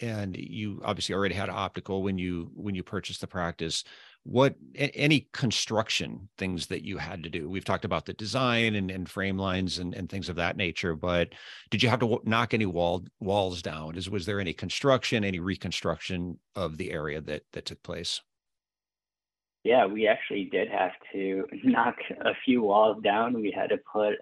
and 0.00 0.36
you 0.36 0.80
obviously 0.84 1.14
already 1.14 1.34
had 1.34 1.48
optical 1.48 2.02
when 2.02 2.18
you 2.18 2.50
when 2.54 2.74
you 2.74 2.82
purchased 2.82 3.20
the 3.20 3.26
practice 3.26 3.84
what 4.24 4.54
any 4.74 5.28
construction 5.32 6.30
things 6.38 6.66
that 6.68 6.82
you 6.82 6.96
had 6.96 7.22
to 7.22 7.30
do? 7.30 7.48
We've 7.48 7.64
talked 7.64 7.84
about 7.84 8.06
the 8.06 8.14
design 8.14 8.74
and, 8.74 8.90
and 8.90 9.08
frame 9.08 9.38
lines 9.38 9.78
and, 9.78 9.94
and 9.94 10.08
things 10.08 10.28
of 10.30 10.36
that 10.36 10.56
nature 10.56 10.96
but 10.96 11.28
did 11.70 11.82
you 11.82 11.90
have 11.90 12.00
to 12.00 12.20
knock 12.24 12.54
any 12.54 12.66
wall 12.66 13.04
walls 13.20 13.60
down? 13.60 13.96
Is 13.96 14.08
was 14.08 14.24
there 14.24 14.40
any 14.40 14.54
construction 14.54 15.24
any 15.24 15.40
reconstruction 15.40 16.38
of 16.56 16.78
the 16.78 16.90
area 16.90 17.20
that 17.20 17.42
that 17.52 17.66
took 17.66 17.82
place? 17.82 18.22
Yeah 19.62 19.84
we 19.84 20.08
actually 20.08 20.46
did 20.46 20.68
have 20.70 20.92
to 21.12 21.44
knock 21.62 21.96
a 22.22 22.32
few 22.46 22.62
walls 22.62 23.02
down. 23.04 23.34
We 23.34 23.52
had 23.54 23.68
to 23.70 23.78
put 23.92 24.14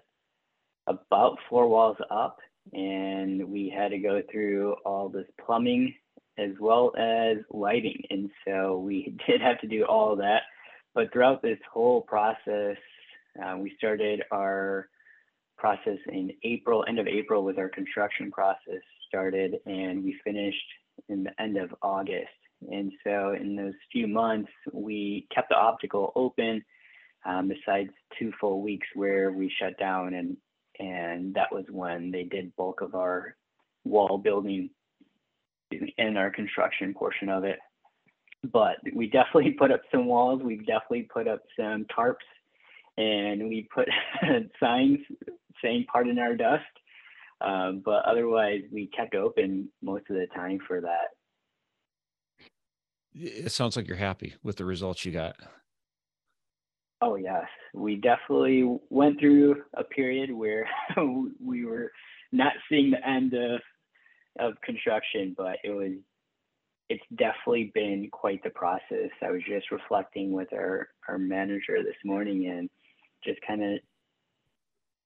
about 0.85 1.37
four 1.49 1.69
walls 1.69 1.97
up 2.11 2.39
and 2.73 3.43
we 3.45 3.69
had 3.69 3.91
to 3.91 3.99
go 3.99 4.21
through 4.29 4.75
all 4.85 5.07
this 5.07 5.27
plumbing 5.45 5.95
as 6.37 6.51
well 6.59 6.93
as 6.97 7.37
lighting. 7.51 8.03
And 8.09 8.29
so 8.45 8.77
we 8.77 9.15
did 9.27 9.41
have 9.41 9.59
to 9.61 9.67
do 9.67 9.85
all 9.85 10.15
that. 10.17 10.43
But 10.93 11.11
throughout 11.11 11.41
this 11.41 11.59
whole 11.71 12.01
process, 12.01 12.77
uh, 13.43 13.57
we 13.57 13.73
started 13.77 14.23
our 14.31 14.89
process 15.57 15.97
in 16.07 16.31
April, 16.43 16.85
end 16.87 16.99
of 16.99 17.07
April 17.07 17.43
with 17.43 17.57
our 17.57 17.69
construction 17.69 18.31
process 18.31 18.81
started, 19.07 19.55
and 19.65 20.03
we 20.03 20.15
finished 20.23 20.57
in 21.09 21.23
the 21.23 21.41
end 21.41 21.57
of 21.57 21.73
August. 21.81 22.27
And 22.71 22.91
so 23.03 23.35
in 23.39 23.55
those 23.55 23.73
few 23.91 24.07
months, 24.07 24.51
we 24.71 25.27
kept 25.33 25.49
the 25.49 25.55
optical 25.55 26.11
open, 26.15 26.63
um, 27.25 27.47
besides 27.47 27.89
two 28.19 28.31
full 28.39 28.61
weeks 28.61 28.87
where 28.95 29.31
we 29.31 29.51
shut 29.59 29.77
down 29.79 30.13
and 30.13 30.37
and 30.79 31.35
that 31.35 31.51
was 31.51 31.65
when 31.69 32.09
they 32.09 32.23
did 32.23 32.55
bulk 32.55 32.81
of 32.81 32.95
our 32.95 33.35
wall 33.85 34.17
building 34.17 34.71
in 35.97 36.17
our 36.17 36.29
construction 36.29 36.93
portion 36.93 37.29
of 37.29 37.43
it. 37.43 37.59
But 38.51 38.77
we 38.93 39.07
definitely 39.07 39.51
put 39.51 39.71
up 39.71 39.81
some 39.91 40.05
walls. 40.05 40.41
We 40.43 40.57
definitely 40.57 41.07
put 41.13 41.27
up 41.27 41.41
some 41.57 41.85
tarps, 41.97 42.15
and 42.97 43.47
we 43.47 43.67
put 43.73 43.87
signs 44.59 44.99
saying 45.61 45.85
"Pardon 45.91 46.19
our 46.19 46.35
dust." 46.35 46.63
Um, 47.39 47.81
but 47.83 48.03
otherwise, 48.05 48.61
we 48.71 48.87
kept 48.87 49.15
open 49.15 49.69
most 49.81 50.05
of 50.09 50.15
the 50.15 50.27
time 50.35 50.59
for 50.67 50.81
that. 50.81 51.09
It 53.15 53.51
sounds 53.51 53.75
like 53.75 53.87
you're 53.87 53.97
happy 53.97 54.35
with 54.43 54.57
the 54.57 54.65
results 54.65 55.05
you 55.05 55.11
got. 55.11 55.35
Oh 57.01 57.15
yes, 57.15 57.45
we 57.73 57.95
definitely 57.95 58.79
went 58.89 59.19
through 59.19 59.63
a 59.75 59.83
period 59.83 60.31
where 60.31 60.67
we 61.43 61.65
were 61.65 61.91
not 62.31 62.53
seeing 62.69 62.91
the 62.91 63.07
end 63.07 63.33
of 63.33 63.61
of 64.39 64.59
construction, 64.61 65.33
but 65.37 65.57
it 65.63 65.71
was 65.71 65.93
it's 66.89 67.03
definitely 67.15 67.71
been 67.73 68.09
quite 68.11 68.43
the 68.43 68.49
process. 68.49 69.09
I 69.21 69.31
was 69.31 69.41
just 69.47 69.71
reflecting 69.71 70.31
with 70.31 70.51
our 70.53 70.89
our 71.07 71.17
manager 71.17 71.81
this 71.83 71.95
morning 72.03 72.47
and 72.47 72.69
just 73.23 73.39
kind 73.47 73.63
of 73.63 73.79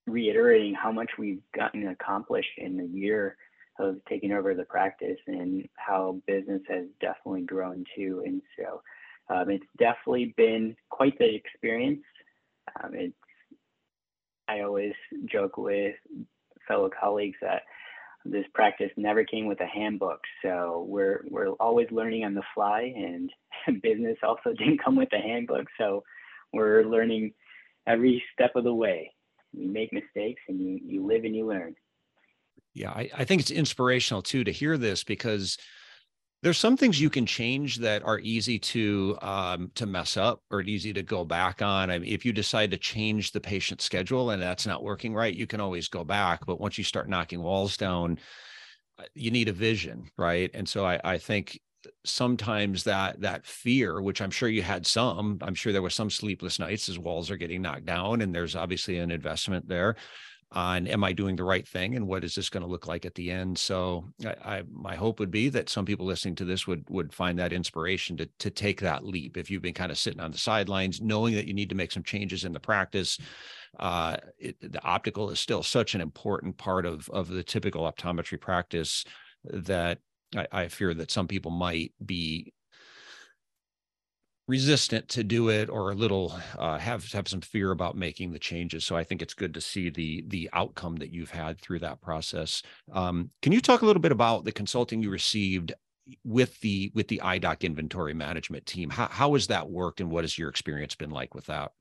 reiterating 0.06 0.74
how 0.74 0.90
much 0.90 1.10
we've 1.18 1.42
gotten 1.54 1.88
accomplished 1.88 2.48
in 2.56 2.76
the 2.76 2.86
year 2.86 3.36
of 3.78 3.96
taking 4.08 4.32
over 4.32 4.54
the 4.54 4.64
practice 4.64 5.18
and 5.26 5.68
how 5.76 6.20
business 6.26 6.62
has 6.68 6.86
definitely 7.00 7.42
grown 7.42 7.84
too. 7.94 8.22
And 8.26 8.42
so 8.58 8.82
um, 9.30 9.50
it's 9.50 9.66
definitely 9.78 10.34
been 10.36 10.74
quite 10.90 11.16
the 11.18 11.32
experience. 11.32 12.02
Um, 12.82 12.94
it's, 12.94 13.14
I 14.48 14.60
always 14.60 14.94
joke 15.26 15.58
with 15.58 15.94
fellow 16.66 16.90
colleagues 16.98 17.36
that 17.40 17.62
this 18.24 18.44
practice 18.54 18.90
never 18.96 19.24
came 19.24 19.46
with 19.46 19.60
a 19.60 19.66
handbook, 19.66 20.20
so 20.42 20.84
we're 20.88 21.24
we're 21.30 21.50
always 21.52 21.88
learning 21.90 22.24
on 22.24 22.34
the 22.34 22.42
fly, 22.54 22.92
and 22.96 23.30
business 23.82 24.18
also 24.22 24.52
didn't 24.58 24.82
come 24.82 24.96
with 24.96 25.12
a 25.12 25.18
handbook, 25.18 25.66
so 25.78 26.02
we're 26.52 26.84
learning 26.84 27.32
every 27.86 28.22
step 28.32 28.52
of 28.56 28.64
the 28.64 28.74
way. 28.74 29.12
You 29.52 29.70
make 29.70 29.92
mistakes, 29.92 30.42
and 30.48 30.60
you 30.60 30.80
you 30.84 31.06
live 31.06 31.24
and 31.24 31.34
you 31.34 31.46
learn. 31.46 31.74
Yeah, 32.74 32.90
I, 32.90 33.10
I 33.16 33.24
think 33.24 33.40
it's 33.40 33.50
inspirational 33.50 34.22
too 34.22 34.44
to 34.44 34.52
hear 34.52 34.76
this 34.76 35.02
because 35.02 35.58
there's 36.42 36.58
some 36.58 36.76
things 36.76 37.00
you 37.00 37.10
can 37.10 37.26
change 37.26 37.78
that 37.78 38.04
are 38.04 38.20
easy 38.20 38.58
to 38.58 39.18
um, 39.22 39.70
to 39.74 39.86
mess 39.86 40.16
up 40.16 40.40
or 40.50 40.62
easy 40.62 40.92
to 40.92 41.02
go 41.02 41.24
back 41.24 41.62
on. 41.62 41.90
I 41.90 41.98
mean, 41.98 42.12
if 42.12 42.24
you 42.24 42.32
decide 42.32 42.70
to 42.70 42.76
change 42.76 43.32
the 43.32 43.40
patient 43.40 43.80
schedule 43.80 44.30
and 44.30 44.40
that's 44.40 44.66
not 44.66 44.84
working 44.84 45.14
right, 45.14 45.34
you 45.34 45.46
can 45.46 45.60
always 45.60 45.88
go 45.88 46.04
back. 46.04 46.46
But 46.46 46.60
once 46.60 46.78
you 46.78 46.84
start 46.84 47.08
knocking 47.08 47.42
walls 47.42 47.76
down, 47.76 48.18
uh, 48.98 49.04
you 49.14 49.32
need 49.32 49.48
a 49.48 49.52
vision, 49.52 50.10
right? 50.16 50.50
And 50.54 50.68
so 50.68 50.86
I, 50.86 51.00
I 51.02 51.18
think 51.18 51.58
sometimes 52.04 52.84
that 52.84 53.20
that 53.20 53.44
fear, 53.44 54.00
which 54.00 54.20
I'm 54.20 54.30
sure 54.30 54.48
you 54.48 54.62
had 54.62 54.86
some, 54.86 55.38
I'm 55.42 55.54
sure 55.54 55.72
there 55.72 55.82
was 55.82 55.94
some 55.94 56.10
sleepless 56.10 56.60
nights 56.60 56.88
as 56.88 57.00
walls 57.00 57.32
are 57.32 57.36
getting 57.36 57.62
knocked 57.62 57.86
down, 57.86 58.20
and 58.20 58.32
there's 58.32 58.54
obviously 58.54 58.98
an 58.98 59.10
investment 59.10 59.68
there 59.68 59.96
on 60.52 60.86
am 60.86 61.04
I 61.04 61.12
doing 61.12 61.36
the 61.36 61.44
right 61.44 61.66
thing 61.68 61.94
and 61.94 62.06
what 62.06 62.24
is 62.24 62.34
this 62.34 62.48
going 62.48 62.62
to 62.62 62.68
look 62.68 62.86
like 62.86 63.04
at 63.04 63.14
the 63.14 63.30
end? 63.30 63.58
So 63.58 64.04
I, 64.24 64.56
I, 64.56 64.62
my 64.70 64.96
hope 64.96 65.20
would 65.20 65.30
be 65.30 65.48
that 65.50 65.68
some 65.68 65.84
people 65.84 66.06
listening 66.06 66.36
to 66.36 66.44
this 66.44 66.66
would 66.66 66.88
would 66.88 67.12
find 67.12 67.38
that 67.38 67.52
inspiration 67.52 68.16
to 68.16 68.28
to 68.38 68.50
take 68.50 68.80
that 68.80 69.04
leap. 69.04 69.36
If 69.36 69.50
you've 69.50 69.62
been 69.62 69.74
kind 69.74 69.92
of 69.92 69.98
sitting 69.98 70.20
on 70.20 70.32
the 70.32 70.38
sidelines, 70.38 71.00
knowing 71.00 71.34
that 71.34 71.46
you 71.46 71.54
need 71.54 71.68
to 71.68 71.74
make 71.74 71.92
some 71.92 72.02
changes 72.02 72.44
in 72.44 72.52
the 72.52 72.60
practice, 72.60 73.18
uh, 73.78 74.16
it, 74.38 74.56
the 74.60 74.82
optical 74.82 75.30
is 75.30 75.38
still 75.38 75.62
such 75.62 75.94
an 75.94 76.00
important 76.00 76.56
part 76.56 76.86
of 76.86 77.08
of 77.10 77.28
the 77.28 77.42
typical 77.42 77.90
optometry 77.90 78.40
practice 78.40 79.04
that 79.44 79.98
I, 80.34 80.46
I 80.50 80.68
fear 80.68 80.94
that 80.94 81.10
some 81.10 81.28
people 81.28 81.50
might 81.50 81.92
be 82.04 82.52
resistant 84.48 85.08
to 85.10 85.22
do 85.22 85.50
it 85.50 85.68
or 85.68 85.90
a 85.90 85.94
little 85.94 86.34
uh, 86.58 86.78
have 86.78 87.12
have 87.12 87.28
some 87.28 87.42
fear 87.42 87.70
about 87.70 87.96
making 87.96 88.32
the 88.32 88.38
changes. 88.38 88.84
So 88.84 88.96
I 88.96 89.04
think 89.04 89.22
it's 89.22 89.34
good 89.34 89.54
to 89.54 89.60
see 89.60 89.90
the 89.90 90.24
the 90.26 90.50
outcome 90.52 90.96
that 90.96 91.12
you've 91.12 91.30
had 91.30 91.60
through 91.60 91.80
that 91.80 92.00
process. 92.00 92.62
Um, 92.92 93.30
can 93.42 93.52
you 93.52 93.60
talk 93.60 93.82
a 93.82 93.86
little 93.86 94.02
bit 94.02 94.12
about 94.12 94.44
the 94.44 94.52
consulting 94.52 95.02
you 95.02 95.10
received 95.10 95.72
with 96.24 96.58
the 96.60 96.90
with 96.94 97.08
the 97.08 97.20
iDoc 97.22 97.60
inventory 97.60 98.14
management 98.14 98.66
team? 98.66 98.90
How 98.90 99.06
how 99.08 99.34
has 99.34 99.46
that 99.48 99.70
worked, 99.70 100.00
and 100.00 100.10
what 100.10 100.24
has 100.24 100.38
your 100.38 100.48
experience 100.48 100.94
been 100.94 101.10
like 101.10 101.34
with 101.34 101.46
that? 101.46 101.72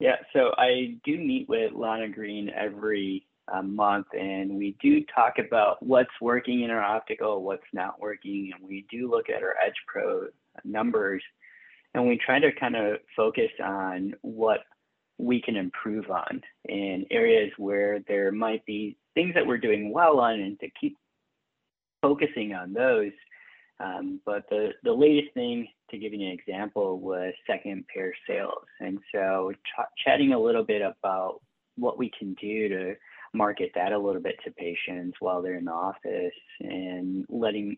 Yeah, 0.00 0.16
so 0.32 0.52
I 0.56 0.96
do 1.04 1.18
meet 1.18 1.48
with 1.48 1.72
Lana 1.72 2.08
Green 2.08 2.50
every 2.50 3.26
uh, 3.52 3.62
month, 3.62 4.06
and 4.12 4.56
we 4.56 4.76
do 4.80 5.04
talk 5.12 5.38
about 5.38 5.82
what's 5.82 6.10
working 6.20 6.62
in 6.62 6.70
our 6.70 6.80
optical, 6.80 7.42
what's 7.42 7.66
not 7.72 8.00
working, 8.00 8.52
and 8.54 8.68
we 8.68 8.86
do 8.88 9.10
look 9.10 9.28
at 9.28 9.42
our 9.42 9.56
Edge 9.64 9.74
Pro 9.88 10.28
numbers, 10.64 11.22
and 11.94 12.06
we 12.06 12.18
try 12.18 12.38
to 12.38 12.52
kind 12.52 12.76
of 12.76 12.98
focus 13.16 13.50
on 13.62 14.14
what 14.22 14.60
we 15.18 15.42
can 15.42 15.56
improve 15.56 16.10
on 16.10 16.40
in 16.66 17.04
areas 17.10 17.50
where 17.56 18.00
there 18.06 18.30
might 18.30 18.64
be 18.66 18.96
things 19.14 19.34
that 19.34 19.46
we're 19.46 19.58
doing 19.58 19.92
well 19.92 20.20
on 20.20 20.38
and 20.40 20.58
to 20.60 20.68
keep 20.80 20.96
focusing 22.00 22.54
on 22.54 22.72
those. 22.72 23.12
Um, 23.80 24.20
but 24.24 24.44
the, 24.48 24.70
the 24.82 24.92
latest 24.92 25.34
thing, 25.34 25.68
to 25.90 25.98
give 25.98 26.12
you 26.12 26.26
an 26.26 26.32
example, 26.32 27.00
was 27.00 27.32
second 27.46 27.84
pair 27.92 28.12
sales. 28.28 28.64
And 28.80 28.98
so 29.12 29.52
ch- 29.52 30.04
chatting 30.04 30.32
a 30.32 30.38
little 30.38 30.64
bit 30.64 30.82
about 30.82 31.40
what 31.76 31.98
we 31.98 32.10
can 32.16 32.34
do 32.34 32.68
to 32.68 32.94
market 33.34 33.70
that 33.74 33.92
a 33.92 33.98
little 33.98 34.22
bit 34.22 34.36
to 34.44 34.50
patients 34.52 35.16
while 35.20 35.42
they're 35.42 35.58
in 35.58 35.64
the 35.64 35.72
office 35.72 36.32
and 36.60 37.24
letting 37.28 37.76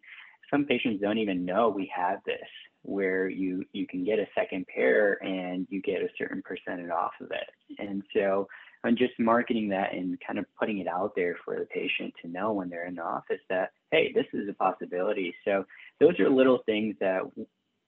some 0.51 0.64
patients 0.64 1.01
don't 1.01 1.18
even 1.18 1.45
know 1.45 1.68
we 1.68 1.91
have 1.95 2.18
this 2.24 2.39
where 2.83 3.28
you 3.28 3.64
you 3.72 3.87
can 3.87 4.05
get 4.05 4.18
a 4.18 4.26
second 4.35 4.66
pair 4.66 5.22
and 5.22 5.66
you 5.70 5.83
get 5.83 6.03
a 6.03 6.09
certain 6.16 6.43
percentage 6.43 6.91
off 6.91 7.12
of 7.20 7.31
it. 7.31 7.78
And 7.78 8.03
so 8.14 8.49
I'm 8.85 8.97
just 8.97 9.12
marketing 9.18 9.68
that 9.68 9.93
and 9.93 10.18
kind 10.26 10.39
of 10.39 10.47
putting 10.59 10.78
it 10.78 10.87
out 10.87 11.12
there 11.14 11.37
for 11.45 11.59
the 11.59 11.66
patient 11.66 12.14
to 12.22 12.28
know 12.28 12.53
when 12.53 12.70
they're 12.70 12.87
in 12.87 12.95
the 12.95 13.03
office 13.03 13.41
that 13.51 13.72
hey, 13.91 14.12
this 14.14 14.26
is 14.33 14.49
a 14.49 14.55
possibility. 14.55 15.35
So 15.45 15.64
those 15.99 16.18
are 16.20 16.31
little 16.31 16.62
things 16.64 16.97
that 17.01 17.22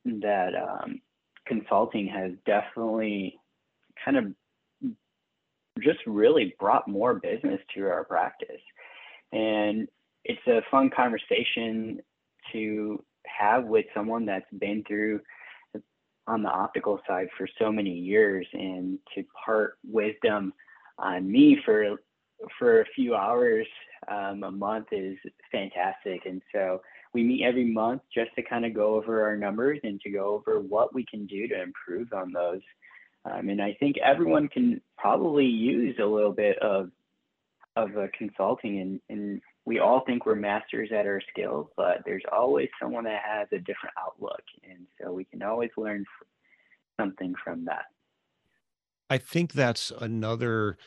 that 0.05 0.51
um, 0.55 1.01
consulting 1.47 2.07
has 2.09 2.33
definitely 2.45 3.39
kind 4.05 4.17
of 4.17 4.25
just 5.81 6.01
really 6.07 6.55
brought 6.61 6.87
more 6.87 7.15
business 7.15 7.61
to 7.75 7.87
our 7.87 8.05
practice. 8.05 8.61
And 9.33 9.89
it's 10.25 10.47
a 10.47 10.61
fun 10.71 10.91
conversation 10.95 12.01
to 12.53 13.03
have 13.27 13.65
with 13.65 13.87
someone 13.95 14.27
that's 14.27 14.51
been 14.59 14.85
through 14.87 15.21
on 16.27 16.43
the 16.43 16.49
optical 16.49 17.01
side 17.07 17.29
for 17.37 17.49
so 17.59 17.73
many 17.73 17.91
years 17.91 18.47
and 18.53 18.99
to 19.15 19.25
part 19.45 19.79
wisdom 19.85 20.53
on 20.99 21.31
me 21.31 21.59
for 21.65 21.97
for 22.59 22.81
a 22.81 22.87
few 22.95 23.15
hours 23.15 23.67
um, 24.09 24.43
a 24.43 24.51
month 24.51 24.89
is 24.91 25.17
fantastic. 25.51 26.27
And 26.27 26.43
so 26.53 26.83
we 27.15 27.23
meet 27.23 27.45
every 27.45 27.65
month 27.65 28.03
just 28.13 28.35
to 28.37 28.43
kind 28.43 28.65
of 28.65 28.75
go 28.75 28.95
over 28.97 29.23
our 29.23 29.37
numbers 29.37 29.79
and 29.85 30.01
to 30.01 30.11
go 30.11 30.35
over 30.35 30.61
what 30.61 30.95
we 30.95 31.05
can 31.07 31.27
do 31.27 31.47
to 31.49 31.63
improve 31.63 32.13
on 32.13 32.33
those. 32.33 32.61
Um, 33.25 33.51
and 33.51 33.63
i 33.63 33.77
think 33.79 33.99
everyone 33.99 34.49
can 34.49 34.81
probably 34.99 35.47
use 35.47 35.95
a 36.01 36.05
little 36.05 36.33
bit 36.33 36.59
of 36.59 36.91
of 37.77 37.91
consulting 38.19 38.81
and, 38.81 39.01
and 39.09 39.41
we 39.65 39.79
all 39.79 40.01
think 40.05 40.27
we're 40.27 40.35
masters 40.35 40.91
at 40.93 41.07
our 41.07 41.23
skills, 41.31 41.69
but 41.77 41.99
there's 42.05 42.23
always 42.33 42.69
someone 42.81 43.05
that 43.05 43.23
has 43.25 43.49
a 43.53 43.59
different 43.59 43.95
outlook. 43.99 44.43
And 44.69 44.87
so 45.01 45.13
we 45.13 45.25
can 45.25 45.43
always 45.43 45.71
learn 45.77 46.05
something 47.01 47.35
from 47.43 47.65
that. 47.67 47.85
I 49.09 49.19
think 49.19 49.53
that's 49.53 49.93
another 50.01 50.79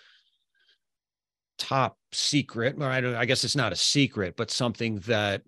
top 1.58 1.98
secret. 2.12 2.82
I, 2.82 3.20
I 3.20 3.26
guess 3.26 3.44
it's 3.44 3.56
not 3.56 3.72
a 3.72 3.78
secret, 3.78 4.36
but 4.36 4.52
something 4.52 5.00
that 5.00 5.44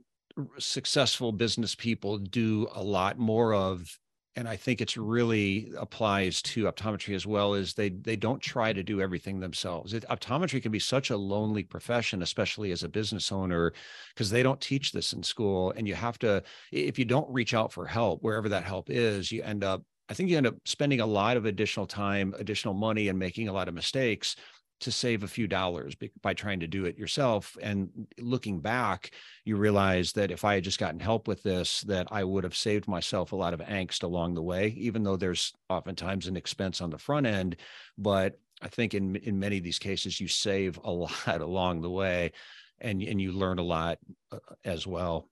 successful 0.60 1.32
business 1.32 1.76
people 1.76 2.18
do 2.18 2.68
a 2.74 2.84
lot 2.84 3.18
more 3.18 3.54
of 3.54 3.98
and 4.38 4.48
I 4.48 4.56
think 4.56 4.82
it's 4.82 4.96
really 4.96 5.72
applies 5.78 6.44
to 6.44 6.66
optometry 6.66 7.16
as 7.16 7.26
well 7.26 7.56
is 7.56 7.74
they 7.74 7.90
they 7.90 8.16
don't 8.16 8.40
try 8.40 8.72
to 8.72 8.84
do 8.84 9.02
everything 9.02 9.40
themselves. 9.40 9.94
It, 9.94 10.06
optometry 10.12 10.62
can 10.62 10.72
be 10.72 10.80
such 10.80 11.10
a 11.10 11.18
lonely 11.18 11.64
profession, 11.64 12.22
especially 12.22 12.72
as 12.72 12.84
a 12.84 12.90
business 12.90 13.32
owner, 13.32 13.74
because 14.14 14.30
they 14.30 14.44
don't 14.44 14.62
teach 14.62 14.92
this 14.92 15.12
in 15.12 15.24
school, 15.24 15.74
and 15.76 15.88
you 15.88 15.96
have 15.96 16.20
to 16.20 16.44
if 16.72 17.00
you 17.00 17.06
don't 17.06 17.28
reach 17.34 17.56
out 17.56 17.74
for 17.74 17.88
help 17.88 18.22
wherever 18.22 18.48
that 18.48 18.64
help 18.64 18.92
is, 18.92 19.32
you 19.32 19.42
end 19.42 19.64
up. 19.64 19.82
I 20.10 20.14
think 20.14 20.30
you 20.30 20.38
end 20.38 20.48
up 20.48 20.56
spending 20.66 21.02
a 21.02 21.06
lot 21.06 21.36
of 21.36 21.46
additional 21.46 21.88
time, 21.88 22.34
additional 22.38 22.76
money, 22.76 23.10
and 23.10 23.20
making 23.20 23.50
a 23.50 23.54
lot 23.54 23.68
of 23.68 23.74
mistakes 23.74 24.38
to 24.80 24.92
save 24.92 25.24
a 25.24 25.28
few 25.28 25.48
dollars 25.48 25.96
by 26.22 26.34
trying 26.34 26.60
to 26.60 26.68
do 26.68 26.86
it 26.86 26.98
yourself 26.98 27.58
and 27.62 27.90
looking 28.20 28.60
back 28.60 29.12
you 29.44 29.56
realize 29.56 30.12
that 30.14 30.32
if 30.32 30.46
i 30.46 30.54
had 30.54 30.64
just 30.64 30.80
gotten 30.80 31.00
help 31.00 31.28
with 31.28 31.42
this 31.44 31.82
that 31.82 32.08
i 32.12 32.24
would 32.24 32.44
have 32.44 32.56
saved 32.56 32.88
myself 32.88 33.32
a 33.32 33.36
lot 33.36 33.54
of 33.54 33.60
angst 33.62 34.04
along 34.04 34.34
the 34.34 34.42
way 34.42 34.68
even 34.78 35.04
though 35.04 35.18
there's 35.18 35.54
oftentimes 35.70 36.28
an 36.28 36.38
expense 36.38 36.80
on 36.82 36.90
the 36.90 36.98
front 36.98 37.26
end 37.26 37.56
but 37.98 38.40
i 38.62 38.68
think 38.68 38.94
in 38.94 39.16
in 39.18 39.40
many 39.40 39.58
of 39.58 39.64
these 39.64 39.80
cases 39.80 40.22
you 40.22 40.28
save 40.28 40.80
a 40.84 40.92
lot 40.92 41.42
along 41.42 41.82
the 41.82 41.90
way 41.90 42.32
and 42.80 43.02
and 43.02 43.20
you 43.22 43.32
learn 43.32 43.60
a 43.60 43.64
lot 43.64 43.98
uh, 44.32 44.40
as 44.64 44.86
well. 44.86 45.30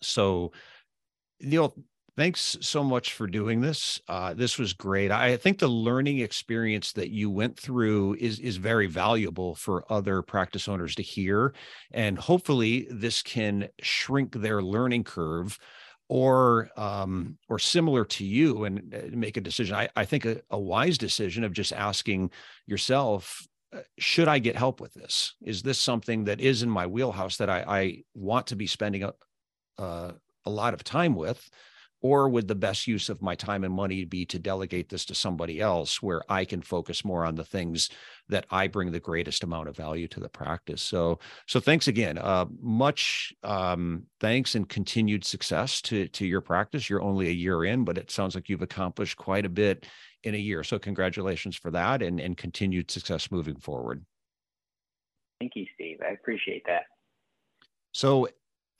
So 0.00 0.52
Neil, 1.40 1.74
thanks 2.16 2.56
so 2.60 2.84
much 2.84 3.14
for 3.14 3.26
doing 3.26 3.60
this. 3.60 4.00
Uh, 4.08 4.34
this 4.34 4.58
was 4.58 4.72
great. 4.72 5.10
I 5.10 5.36
think 5.36 5.58
the 5.58 5.68
learning 5.68 6.18
experience 6.18 6.92
that 6.92 7.10
you 7.10 7.30
went 7.30 7.58
through 7.58 8.16
is 8.20 8.38
is 8.40 8.56
very 8.56 8.86
valuable 8.86 9.54
for 9.54 9.84
other 9.90 10.22
practice 10.22 10.68
owners 10.68 10.94
to 10.96 11.02
hear, 11.02 11.54
and 11.90 12.18
hopefully 12.18 12.86
this 12.90 13.22
can 13.22 13.68
shrink 13.80 14.34
their 14.34 14.62
learning 14.62 15.04
curve. 15.04 15.58
Or, 16.08 16.68
um, 16.76 17.38
or 17.48 17.58
similar 17.58 18.04
to 18.04 18.24
you, 18.24 18.64
and 18.64 18.94
uh, 18.94 19.16
make 19.16 19.38
a 19.38 19.40
decision. 19.40 19.74
I, 19.74 19.88
I 19.96 20.04
think 20.04 20.26
a, 20.26 20.42
a 20.50 20.58
wise 20.58 20.98
decision 20.98 21.42
of 21.42 21.54
just 21.54 21.72
asking 21.72 22.32
yourself, 22.66 23.46
uh, 23.74 23.78
should 23.96 24.28
I 24.28 24.38
get 24.38 24.54
help 24.54 24.78
with 24.78 24.92
this? 24.92 25.36
Is 25.40 25.62
this 25.62 25.78
something 25.78 26.24
that 26.24 26.38
is 26.38 26.62
in 26.62 26.68
my 26.68 26.86
wheelhouse 26.86 27.38
that 27.38 27.48
I, 27.48 27.64
I 27.66 28.02
want 28.12 28.48
to 28.48 28.56
be 28.56 28.66
spending 28.66 29.04
a, 29.04 29.14
uh, 29.78 30.12
a 30.44 30.50
lot 30.50 30.74
of 30.74 30.84
time 30.84 31.14
with? 31.14 31.48
Or 32.02 32.28
would 32.28 32.48
the 32.48 32.54
best 32.54 32.86
use 32.86 33.08
of 33.08 33.22
my 33.22 33.34
time 33.34 33.62
and 33.62 33.72
money 33.72 34.04
be 34.04 34.26
to 34.26 34.38
delegate 34.38 34.88
this 34.88 35.04
to 35.06 35.14
somebody 35.14 35.60
else 35.60 36.02
where 36.02 36.22
I 36.28 36.44
can 36.44 36.60
focus 36.60 37.04
more 37.04 37.24
on 37.24 37.36
the 37.36 37.44
things 37.44 37.88
that 38.28 38.44
I 38.50 38.66
bring 38.66 38.90
the 38.90 39.00
greatest 39.00 39.44
amount 39.44 39.68
of 39.68 39.76
value 39.76 40.08
to 40.08 40.20
the 40.20 40.28
practice? 40.28 40.82
So, 40.82 41.20
so 41.46 41.60
thanks 41.60 41.86
again. 41.86 42.18
Uh, 42.18 42.46
much 42.60 43.32
um, 43.44 44.04
thanks 44.20 44.56
and 44.56 44.68
continued 44.68 45.24
success 45.24 45.80
to 45.82 46.08
to 46.08 46.26
your 46.26 46.40
practice. 46.40 46.90
You're 46.90 47.02
only 47.02 47.28
a 47.28 47.32
year 47.32 47.64
in, 47.64 47.84
but 47.84 47.96
it 47.96 48.10
sounds 48.10 48.34
like 48.34 48.48
you've 48.48 48.62
accomplished 48.62 49.16
quite 49.16 49.46
a 49.46 49.50
bit 49.50 49.86
in 50.24 50.34
a 50.34 50.38
year. 50.38 50.64
So, 50.64 50.78
congratulations 50.78 51.56
for 51.56 51.70
that, 51.70 52.02
and 52.02 52.18
and 52.18 52.36
continued 52.36 52.90
success 52.90 53.30
moving 53.30 53.56
forward. 53.56 54.04
Thank 55.40 55.52
you, 55.54 55.66
Steve. 55.74 55.98
I 56.04 56.12
appreciate 56.12 56.64
that. 56.66 56.84
So, 57.92 58.28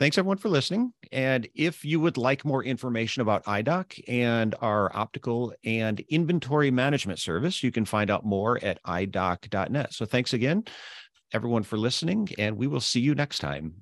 Thanks 0.02 0.18
everyone 0.18 0.38
for 0.38 0.48
listening. 0.48 0.92
And 1.12 1.48
if 1.54 1.84
you 1.84 2.00
would 2.00 2.16
like 2.16 2.44
more 2.44 2.64
information 2.64 3.22
about 3.22 3.44
iDoc 3.44 4.02
and 4.08 4.52
our 4.60 4.90
optical 4.96 5.54
and 5.64 6.00
inventory 6.08 6.72
management 6.72 7.20
service, 7.20 7.62
you 7.62 7.70
can 7.70 7.84
find 7.84 8.10
out 8.10 8.24
more 8.24 8.58
at 8.64 8.82
idoc.net. 8.82 9.92
So 9.92 10.04
thanks 10.04 10.32
again, 10.32 10.64
everyone, 11.32 11.62
for 11.62 11.76
listening, 11.76 12.30
and 12.36 12.56
we 12.56 12.66
will 12.66 12.80
see 12.80 12.98
you 12.98 13.14
next 13.14 13.38
time. 13.38 13.74